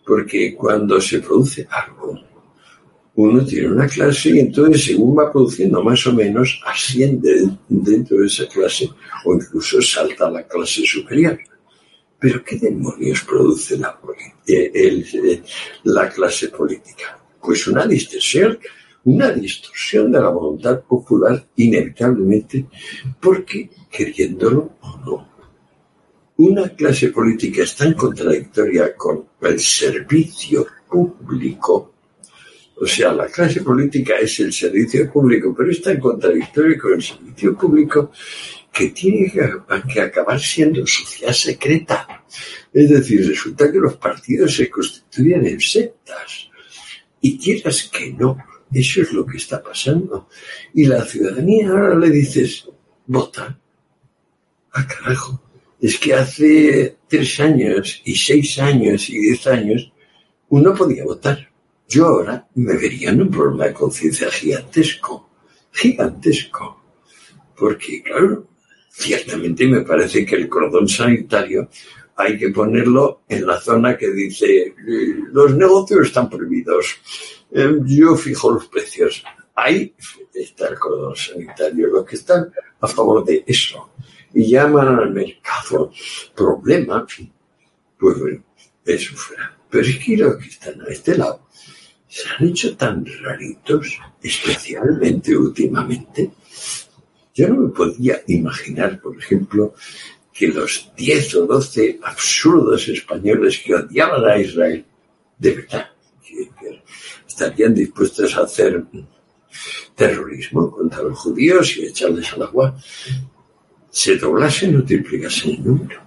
[0.06, 2.20] Porque cuando se produce algo,
[3.22, 8.28] uno tiene una clase y entonces según va produciendo más o menos, asciende dentro de
[8.28, 8.90] esa clase
[9.26, 11.38] o incluso salta a la clase superior.
[12.18, 14.00] Pero ¿qué demonios produce la,
[14.48, 15.44] eh,
[15.84, 17.20] la clase política?
[17.42, 18.58] Pues una distorsión,
[19.04, 22.68] una distorsión de la voluntad popular inevitablemente,
[23.20, 25.30] porque queriéndolo o no,
[26.38, 31.99] una clase política es tan contradictoria con el servicio público
[32.82, 37.04] o sea, la clase política es el servicio público, pero es tan contradictorio con el
[37.04, 38.12] servicio público
[38.72, 42.24] que tiene que, acabar siendo sociedad secreta.
[42.72, 46.50] Es decir, resulta que los partidos se constituyen en sectas.
[47.20, 48.38] Y quieras que no,
[48.72, 50.30] eso es lo que está pasando.
[50.74, 52.66] Y la ciudadanía ahora le dices,
[53.08, 53.60] vota.
[54.72, 55.42] Ah, carajo.
[55.82, 59.92] Es que hace tres años y seis años y diez años
[60.50, 61.49] uno podía votar
[61.90, 65.28] yo ahora me vería en un problema de conciencia gigantesco,
[65.72, 66.84] gigantesco,
[67.58, 68.48] porque claro,
[68.92, 71.68] ciertamente me parece que el cordón sanitario
[72.16, 74.76] hay que ponerlo en la zona que dice
[75.32, 76.98] los negocios están prohibidos,
[77.52, 79.24] em, yo fijo los precios.
[79.56, 79.96] Ahí
[80.34, 83.94] está el cordón sanitario, los que están a favor de eso
[84.34, 85.92] y llaman al mercado
[86.36, 87.06] problema,
[87.98, 88.44] pues bueno,
[88.86, 89.58] eso fuera.
[89.70, 91.49] Pero es que los que están a este lado
[92.10, 96.32] se han hecho tan raritos, especialmente últimamente.
[97.36, 99.76] Yo no me podía imaginar, por ejemplo,
[100.34, 104.84] que los 10 o 12 absurdos españoles que odiaban a Israel,
[105.38, 105.90] de verdad,
[106.26, 106.50] que,
[107.28, 108.84] estarían dispuestos a hacer
[109.96, 112.76] terrorismo contra los judíos y echarles al agua,
[113.90, 116.02] se doblasen o triplicasen el número.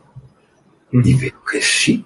[0.92, 2.04] Y veo que sí,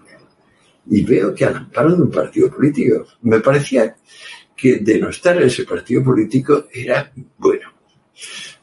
[0.88, 3.06] y veo que al amparo de un partido político.
[3.22, 3.96] Me parecía
[4.56, 7.72] que denostar ese partido político era, bueno,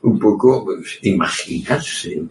[0.02, 2.22] un poco pues, imaginarse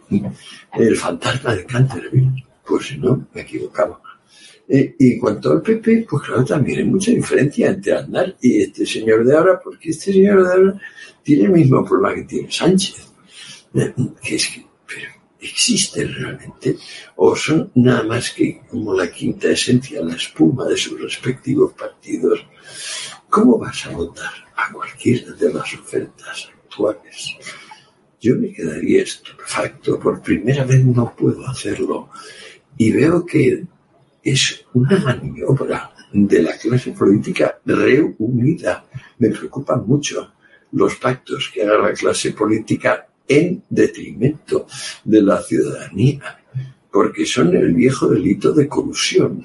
[0.75, 2.45] el fantasma de Canterville.
[2.65, 4.01] Pues no, me equivocaba.
[4.69, 8.63] Eh, y en cuanto al PP, pues claro, también hay mucha diferencia entre Andar y
[8.63, 10.81] este señor de ahora, porque este señor de ahora
[11.23, 13.13] tiene el mismo problema que tiene Sánchez.
[13.75, 14.72] Eh, es que
[15.43, 16.79] existen realmente
[17.17, 22.47] o son nada más que como la quinta esencia, la espuma de sus respectivos partidos.
[23.29, 27.37] ¿Cómo vas a votar a cualquiera de las ofertas actuales?
[28.21, 32.11] Yo me quedaría estupefacto, por primera vez no puedo hacerlo
[32.77, 33.65] y veo que
[34.23, 38.85] es una maniobra de la clase política reunida.
[39.19, 40.35] Me preocupan mucho
[40.73, 43.09] los pactos que haga la clase política
[43.39, 44.67] en detrimento
[45.05, 46.41] de la ciudadanía,
[46.91, 49.45] porque son el viejo delito de colusión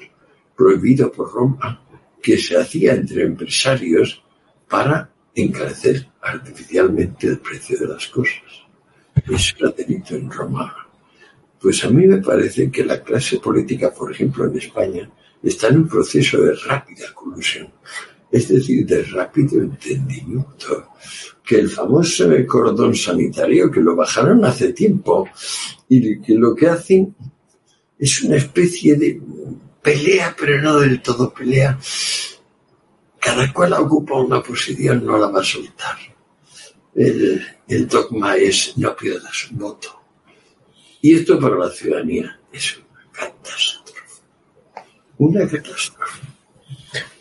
[0.56, 1.82] prohibido por Roma
[2.22, 4.22] que se hacía entre empresarios
[4.68, 8.42] para encarecer artificialmente el precio de las cosas.
[9.26, 10.88] Eso era delito en Roma.
[11.60, 15.10] Pues a mí me parece que la clase política, por ejemplo, en España,
[15.42, 17.68] está en un proceso de rápida colusión,
[18.30, 20.88] es decir, de rápido entendimiento
[21.44, 25.26] que el famoso cordón sanitario, que lo bajaron hace tiempo,
[25.88, 27.14] y que lo que hacen
[27.98, 29.20] es una especie de
[29.80, 31.78] pelea, pero no del todo pelea.
[33.18, 35.96] Cada cual ocupa una posición, no la va a soltar.
[36.94, 40.02] El, el dogma es no pierdas un voto.
[41.00, 44.22] Y esto para la ciudadanía es una catástrofe.
[45.16, 46.37] Una catástrofe.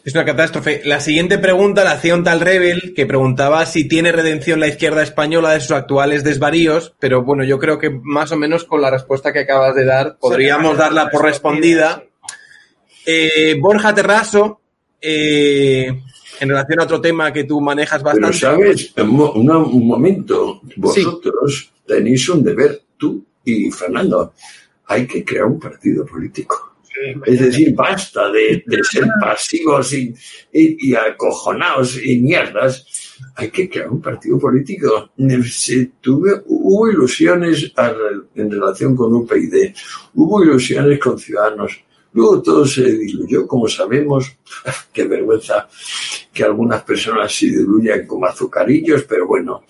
[0.08, 0.84] Es una catástrofe.
[0.86, 5.03] La siguiente pregunta la hacía un tal Rebel que preguntaba si tiene redención la izquierda
[5.03, 8.89] española de sus actuales desvaríos, pero bueno, yo creo que más o menos con la
[8.89, 12.05] respuesta que acabas de dar podríamos darla por respondida.
[13.05, 14.62] Eh, Borja Terraso,
[15.01, 15.88] eh,
[16.39, 18.38] en relación a otro tema que tú manejas Pero bastante.
[18.38, 24.32] sabes, un, un momento, vosotros tenéis un deber, tú y Fernando,
[24.86, 26.66] hay que crear un partido político.
[27.26, 30.14] Es decir, basta de, de ser pasivos y,
[30.54, 32.86] y- acojonados y mierdas.
[33.36, 35.12] Hay que crear un partido político.
[35.50, 37.72] Se- tuve, hubo ilusiones
[38.36, 39.74] en relación con UPyD,
[40.16, 41.80] hubo ilusiones con Ciudadanos.
[42.14, 44.36] Luego todo se diluyó, como sabemos.
[44.93, 45.68] Qué vergüenza
[46.34, 49.64] que algunas personas se diluyan como azucarillos, pero bueno,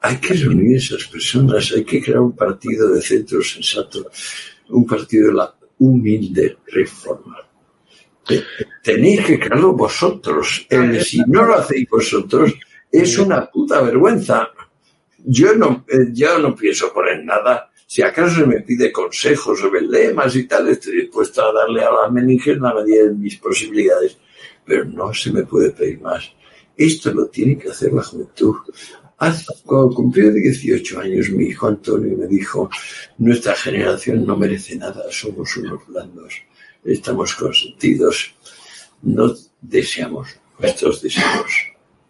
[0.00, 4.10] hay que reunir esas personas, hay que crear un partido de centro sensato,
[4.70, 7.38] un partido de la humilde reforma.
[8.82, 10.66] Tenéis que crearlo vosotros.
[10.70, 12.54] Eh, si no lo hacéis vosotros,
[12.90, 14.48] es una puta vergüenza.
[15.24, 17.70] Yo no, eh, yo no pienso poner nada.
[17.86, 21.90] Si acaso se me pide consejos sobre lemas y tal, estoy dispuesto a darle a
[21.90, 24.18] las meninges la medida de mis posibilidades.
[24.64, 26.32] Pero no se me puede pedir más.
[26.76, 28.54] Esto lo tiene que hacer la juventud.
[29.64, 32.68] Cuando cumplió 18 años, mi hijo Antonio me dijo,
[33.18, 36.34] nuestra generación no merece nada, somos unos blandos,
[36.84, 38.34] estamos consentidos,
[39.02, 41.52] no deseamos nuestros deseos,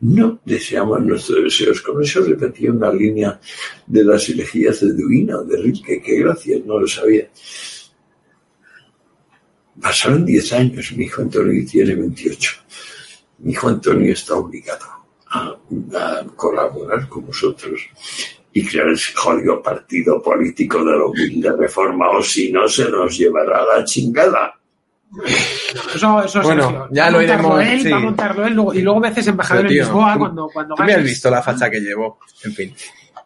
[0.00, 1.82] no deseamos nuestros deseos.
[1.82, 3.38] Con eso repetía una línea
[3.86, 7.28] de las elegías de Duino, de Rilke, que gracias, no lo sabía.
[9.78, 12.52] Pasaron 10 años, mi hijo Antonio tiene 28.
[13.40, 15.01] Mi hijo Antonio está obligado
[15.32, 15.48] a,
[15.98, 17.80] a colaborar con vosotros
[18.52, 23.16] y crear ese jodido partido político de la humilde reforma, o si no, se nos
[23.16, 24.54] llevará a la chingada.
[25.94, 27.90] Eso, eso Bueno, ya lo iremos, él, sí.
[27.90, 30.74] va a montarlo él, luego- y luego me haces embajador en Lisboa tú- cuando, cuando
[30.74, 31.10] Tú me has ganes.
[31.12, 32.18] visto la facha que llevo.
[32.44, 32.74] En fin.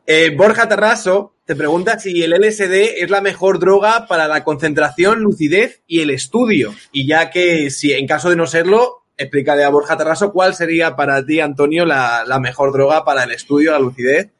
[0.05, 5.21] Eh, Borja Tarraso te pregunta si el LSD es la mejor droga para la concentración,
[5.21, 6.75] lucidez y el estudio.
[6.93, 10.97] Y ya que si en caso de no serlo, explícale a Borja Tarraso cuál sería
[10.97, 14.31] para ti, Antonio, la, la mejor droga para el estudio, la lucidez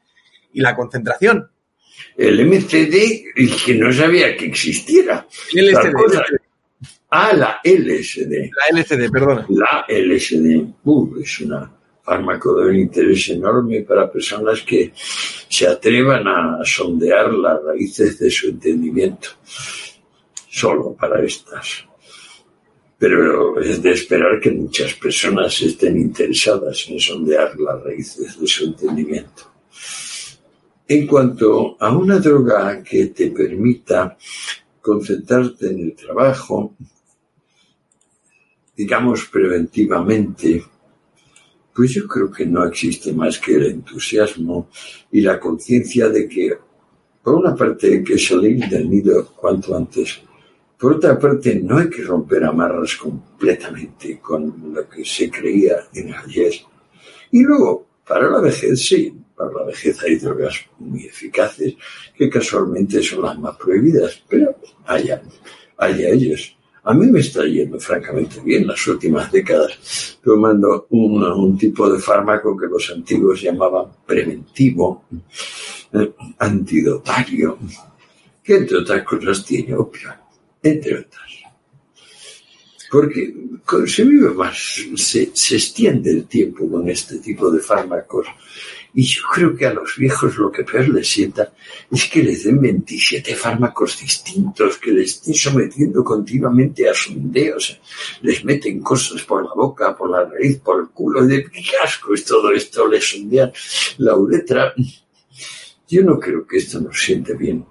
[0.53, 1.49] y la concentración.
[2.15, 3.33] El MCD,
[3.65, 5.27] que no sabía que existiera.
[5.53, 5.93] El LSD.
[7.09, 8.49] Ah, la LSD.
[8.51, 9.45] La LSD, perdona.
[9.49, 11.71] La LSD uh, es una
[12.03, 18.31] fármaco de un interés enorme para personas que se atrevan a sondear las raíces de
[18.31, 19.29] su entendimiento.
[20.49, 21.85] Solo para estas.
[22.97, 28.65] Pero es de esperar que muchas personas estén interesadas en sondear las raíces de su
[28.65, 29.51] entendimiento.
[30.87, 34.17] En cuanto a una droga que te permita
[34.81, 36.75] concentrarte en el trabajo,
[38.75, 40.63] digamos preventivamente,
[41.75, 44.69] pues yo creo que no existe más que el entusiasmo
[45.11, 46.57] y la conciencia de que,
[47.21, 50.21] por una parte, hay que salir del nido cuanto antes.
[50.77, 56.13] Por otra parte, no hay que romper amarras completamente con lo que se creía en
[56.13, 56.53] ayer.
[57.31, 61.75] Y luego, para la vejez, sí, para la vejez hay drogas muy eficaces
[62.15, 64.55] que casualmente son las más prohibidas, pero
[64.85, 65.21] allá,
[65.77, 66.55] allá ellos.
[66.83, 72.55] A mí me está yendo francamente bien las últimas décadas, tomando un, tipo de fármaco
[72.55, 75.03] que los antiguos llamaban preventivo,
[75.91, 77.57] eh, antidotario,
[78.41, 80.13] que entre otras cosas tiene opio,
[80.67, 81.31] entre otras.
[82.89, 83.33] Porque
[83.87, 84.57] se vive más,
[84.95, 88.27] se, se extiende el tiempo con este tipo de fármacos.
[88.93, 91.53] Y yo creo que a los viejos lo que peor les sienta
[91.91, 97.79] es que les den 27 fármacos distintos, que les estén sometiendo continuamente a sondeos.
[98.23, 101.23] Les meten cosas por la boca, por la nariz, por el culo.
[101.27, 103.51] De qué asco es todo esto, les sondean
[103.99, 104.73] la uretra.
[105.87, 107.65] Yo no creo que esto nos siente bien.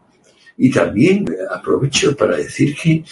[0.58, 3.04] Y también aprovecho para decir que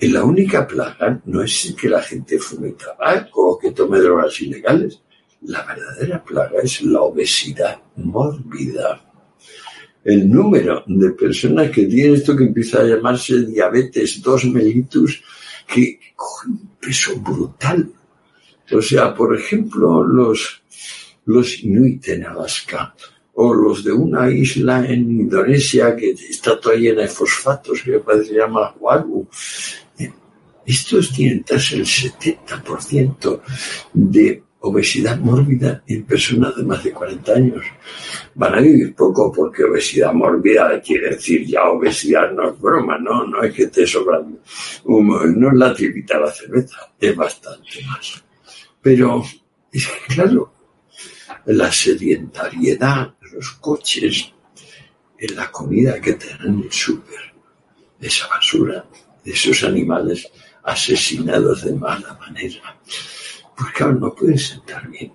[0.00, 5.00] la única plaga no es que la gente fume tabaco o que tome drogas ilegales.
[5.42, 9.00] La verdadera plaga es la obesidad mórbida.
[10.02, 15.22] El número de personas que tienen esto que empieza a llamarse diabetes 2 mellitus,
[15.66, 17.90] que coge un peso brutal.
[18.70, 20.62] O sea, por ejemplo, los,
[21.26, 22.94] los inuit en Alaska
[23.36, 28.30] o los de una isla en Indonesia que está toda llena de fosfatos, que parece
[28.30, 29.26] se llama Huaru.
[30.66, 33.40] Estos tienen casi el 70%
[33.92, 37.64] de obesidad mórbida en personas de más de 40 años.
[38.34, 43.26] Van a vivir poco porque obesidad mórbida quiere decir ya obesidad no es broma, no,
[43.26, 44.38] no es que te sobran,
[44.84, 48.24] un- no es la tripita la cerveza, es bastante más.
[48.80, 49.22] Pero
[49.70, 50.50] es que claro,
[51.46, 54.32] la sedentariedad, los coches,
[55.34, 57.32] la comida que te en el súper,
[58.00, 58.84] esa basura,
[59.24, 60.30] esos animales,
[60.62, 62.78] asesinados de mala manera,
[63.56, 65.12] porque aún no pueden sentar bien.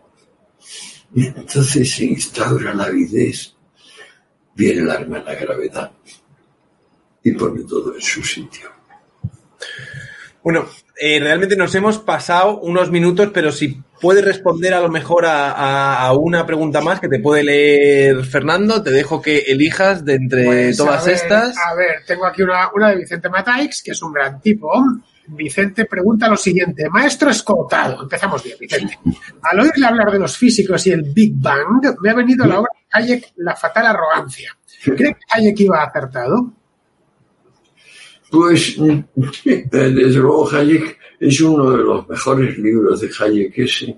[1.14, 3.56] Y entonces se instaura la avidez,
[4.56, 5.92] viene el arma la gravedad
[7.24, 8.70] y pone todo en su sitio.
[10.44, 10.68] Bueno,
[11.00, 16.12] eh, realmente nos hemos pasado unos minutos, pero si puedes responder a lo mejor a,
[16.20, 20.78] una pregunta más que te puede leer Fernando, te dejo que elijas de entre pues,
[20.78, 21.56] todas estas.
[21.58, 24.72] A ver, tengo aquí una, una de Vicente Mataix, que es un gran tipo.
[25.28, 28.98] Vicente pregunta lo siguiente, maestro escotado, empezamos bien, Vicente.
[29.44, 32.72] Al oírle hablar de los físicos y el Big Bang, me ha venido la obra
[32.74, 34.58] de Hayek, La fatal arrogancia.
[34.84, 36.54] ¿Cree que Hayek iba acertado?
[38.32, 38.76] Pues,
[39.46, 43.98] desde luego, Hayek es uno de los mejores libros de Hayek ese.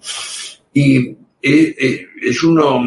[0.74, 2.82] Y eh, eh, es uno,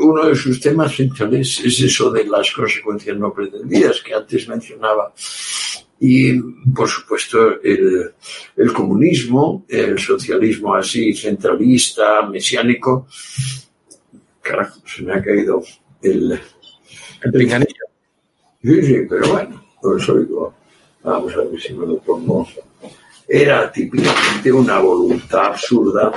[0.00, 5.12] uno de sus temas centrales, es eso de las consecuencias no pretendidas que antes mencionaba.
[6.00, 6.38] Y,
[6.74, 8.12] por supuesto, el,
[8.56, 13.06] el comunismo, el socialismo así centralista, mesiánico.
[14.42, 15.62] Carajo, se me ha caído
[16.02, 16.38] el...
[17.22, 17.84] El pinganillo.
[18.62, 20.54] Sí, sí, pero bueno, por eso digo,
[21.02, 22.46] vamos a ver si me lo pongo.
[23.26, 26.12] Era típicamente una voluntad absurda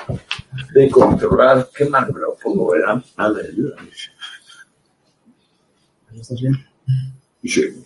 [0.73, 1.69] de controlar.
[1.73, 2.75] ¿Qué más me lo pongo?
[2.75, 3.89] Era, ver, ayúdame.
[6.13, 6.67] ¿Estás bien?
[7.43, 7.83] Sí.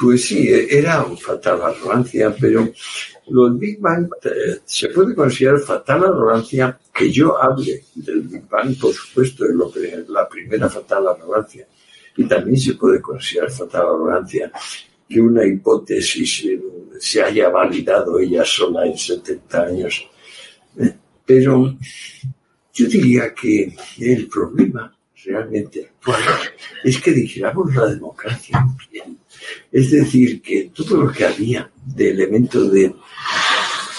[0.00, 2.70] Pues sí, era fatal arrogancia, pero
[3.30, 8.78] los Big Bang eh, se puede considerar fatal arrogancia que yo hable del Big Bang,
[8.78, 11.66] por supuesto, es lo que, la primera fatal arrogancia.
[12.16, 14.52] Y también se puede considerar fatal arrogancia
[15.10, 16.46] que una hipótesis
[17.00, 20.08] se haya validado ella sola en 70 años.
[21.26, 21.76] Pero
[22.72, 25.90] yo diría que el problema realmente
[26.84, 29.20] es que dijéramos la democracia bien
[29.70, 32.94] es decir, que todo lo que había de elementos de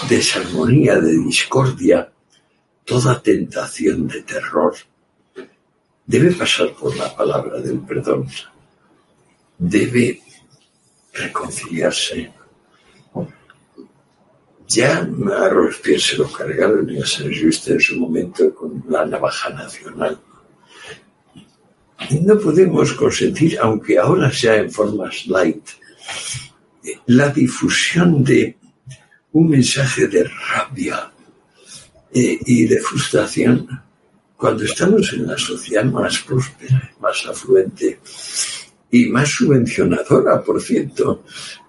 [0.09, 2.11] desarmonía, de discordia,
[2.85, 4.75] toda tentación de terror,
[6.05, 8.27] debe pasar por la palabra del perdón.
[9.57, 10.21] Debe
[11.13, 12.31] reconciliarse.
[14.67, 19.49] Ya a Robespierre se lo cargaron y a Just en su momento con la navaja
[19.49, 20.17] nacional
[22.21, 25.63] no podemos consentir, aunque ahora sea en formas light,
[27.07, 28.57] la difusión de
[29.33, 31.11] un mensaje de rabia
[32.13, 33.67] eh, y de frustración
[34.35, 37.99] cuando estamos en la sociedad más próspera, más afluente
[38.91, 41.23] y más subvencionadora, por cierto,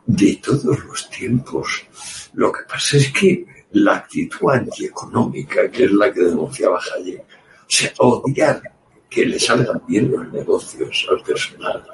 [0.04, 1.86] de todos los tiempos.
[2.34, 7.64] Lo que pasa es que la actitud antieconómica, que es la que denunciaba Hayek, o
[7.68, 8.60] sea, odiar
[9.08, 11.84] que le salgan bien los negocios al personal,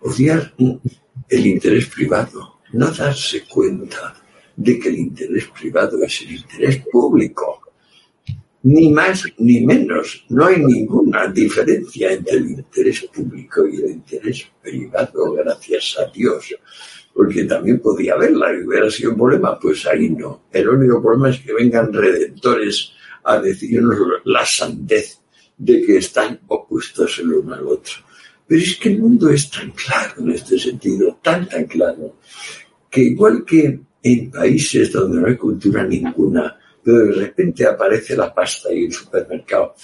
[0.00, 0.52] odiar
[1.28, 4.14] el interés privado, no darse cuenta
[4.56, 7.60] de que el interés privado es el interés público.
[8.64, 10.24] Ni más ni menos.
[10.30, 16.54] No hay ninguna diferencia entre el interés público y el interés privado, gracias a Dios.
[17.12, 19.58] Porque también podía haberla y hubiera sido un problema.
[19.58, 20.44] Pues ahí no.
[20.50, 22.92] El único problema es que vengan redentores
[23.22, 25.20] a decirnos la sandez
[25.56, 27.94] de que están opuestos el uno al otro.
[28.46, 32.16] Pero es que el mundo es tan claro en este sentido, tan, tan claro,
[32.90, 38.32] que igual que en países donde no hay cultura ninguna, pero de repente aparece la
[38.32, 39.74] pasta y el supermercado,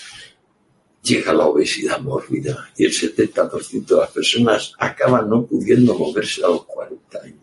[1.02, 6.48] llega la obesidad mórbida y el 70% de las personas acaban no pudiendo moverse a
[6.48, 7.40] los 40 años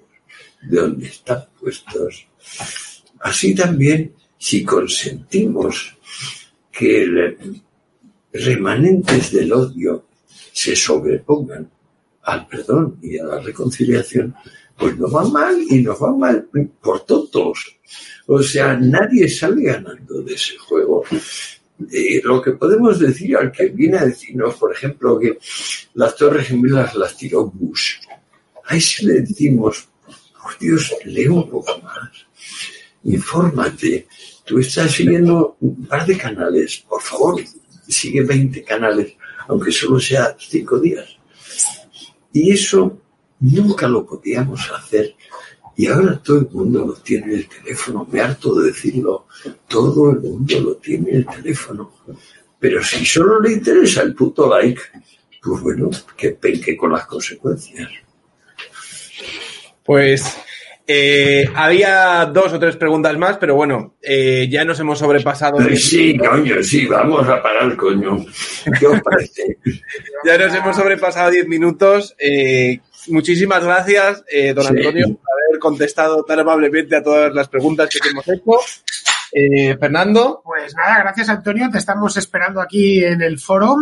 [0.61, 2.27] de donde están puestos.
[3.19, 5.97] Así también, si consentimos
[6.71, 7.35] que
[8.31, 10.05] remanentes del odio
[10.53, 11.69] se sobrepongan
[12.23, 14.35] al perdón y a la reconciliación,
[14.77, 16.47] pues nos va mal y nos va mal
[16.81, 17.77] por todos.
[18.27, 21.03] O sea, nadie sale ganando de ese juego.
[21.91, 25.37] Eh, lo que podemos decir al que viene a decirnos, por ejemplo, que
[25.93, 27.97] las Torres Gemelas las tiró Bush,
[28.65, 29.87] ahí sí le decimos,
[30.41, 32.09] por Dios, lee un poco más,
[33.03, 34.07] infórmate,
[34.43, 37.41] tú estás siguiendo un par de canales, por favor,
[37.87, 39.13] sigue 20 canales,
[39.47, 41.17] aunque solo sea 5 días.
[42.33, 42.99] Y eso
[43.39, 45.15] nunca lo podíamos hacer.
[45.75, 48.07] Y ahora todo el mundo lo tiene en el teléfono.
[48.11, 49.27] Me harto de decirlo.
[49.67, 51.91] Todo el mundo lo tiene en el teléfono.
[52.59, 54.81] Pero si solo le interesa el puto like,
[55.41, 57.89] pues bueno, que penque con las consecuencias.
[59.83, 60.37] Pues
[60.89, 65.57] eh, había dos o tres preguntas más, pero bueno, eh, ya nos hemos sobrepasado.
[65.75, 68.25] Sí, coño, sí, vamos a parar, coño.
[68.79, 69.57] ¿Qué os parece?
[70.25, 72.15] ya nos hemos sobrepasado diez minutos.
[72.17, 72.79] Eh,
[73.09, 74.23] muchísimas gracias,
[74.55, 78.59] don Antonio, por haber contestado tan amablemente a todas las preguntas que te hemos hecho.
[79.31, 80.41] Eh, Fernando.
[80.43, 81.69] Pues nada, gracias Antonio.
[81.71, 83.75] Te estamos esperando aquí en el foro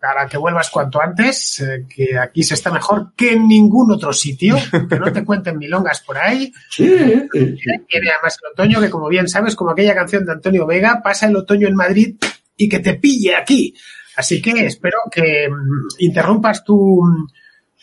[0.00, 4.12] para que vuelvas cuanto antes, eh, que aquí se está mejor que en ningún otro
[4.12, 4.56] sitio,
[4.88, 6.52] que no te cuenten milongas por ahí.
[6.74, 11.26] Tiene además el otoño, que como bien sabes, como aquella canción de Antonio Vega, pasa
[11.26, 12.16] el otoño en Madrid
[12.56, 13.74] y que te pille aquí.
[14.16, 17.02] Así que espero que mm, interrumpas tu,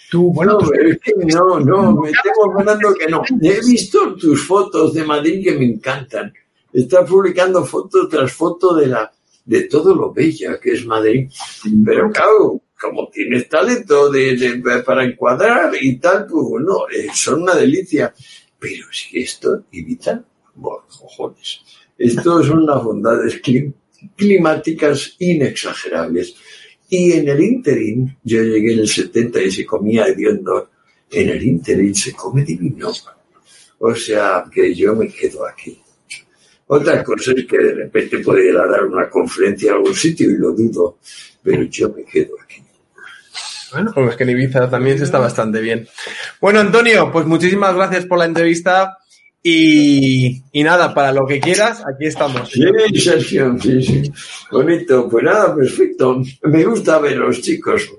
[0.10, 3.22] tu bueno, no, es que no, no, me tengo acordando que no.
[3.42, 6.34] He visto tus fotos de Madrid que me encantan.
[6.72, 9.12] Estás publicando foto tras foto de la
[9.48, 11.30] de todo lo bella que es Madrid.
[11.86, 17.56] Pero claro, como tienes talento de, para encuadrar y tal, pues bueno, eh, son una
[17.56, 18.14] delicia.
[18.60, 20.24] Pero si esto, Ibiza,
[20.56, 21.62] bueno, cojones.
[21.98, 23.42] Esto son unas bondades
[24.16, 26.36] climáticas inexagerables.
[26.90, 30.70] Y en el interín, yo llegué en el 70 y se comía hediondo.
[31.12, 32.92] En el interín se come divino.
[33.80, 35.82] O sea, que yo me quedo aquí.
[36.68, 40.52] Otra cosa es que de repente pudiera dar una conferencia a algún sitio y lo
[40.52, 40.98] dudo,
[41.42, 42.62] pero yo me quedo aquí.
[43.72, 45.88] Bueno, pues que en Ibiza también se está bastante bien.
[46.42, 48.98] Bueno, Antonio, pues muchísimas gracias por la entrevista
[49.50, 52.50] y, y nada, para lo que quieras, aquí estamos.
[52.50, 54.12] Sí, Sergio, sí, sí.
[54.52, 55.08] Bonito.
[55.10, 56.22] Pues nada, perfecto.
[56.44, 57.90] Me gusta veros, chicos.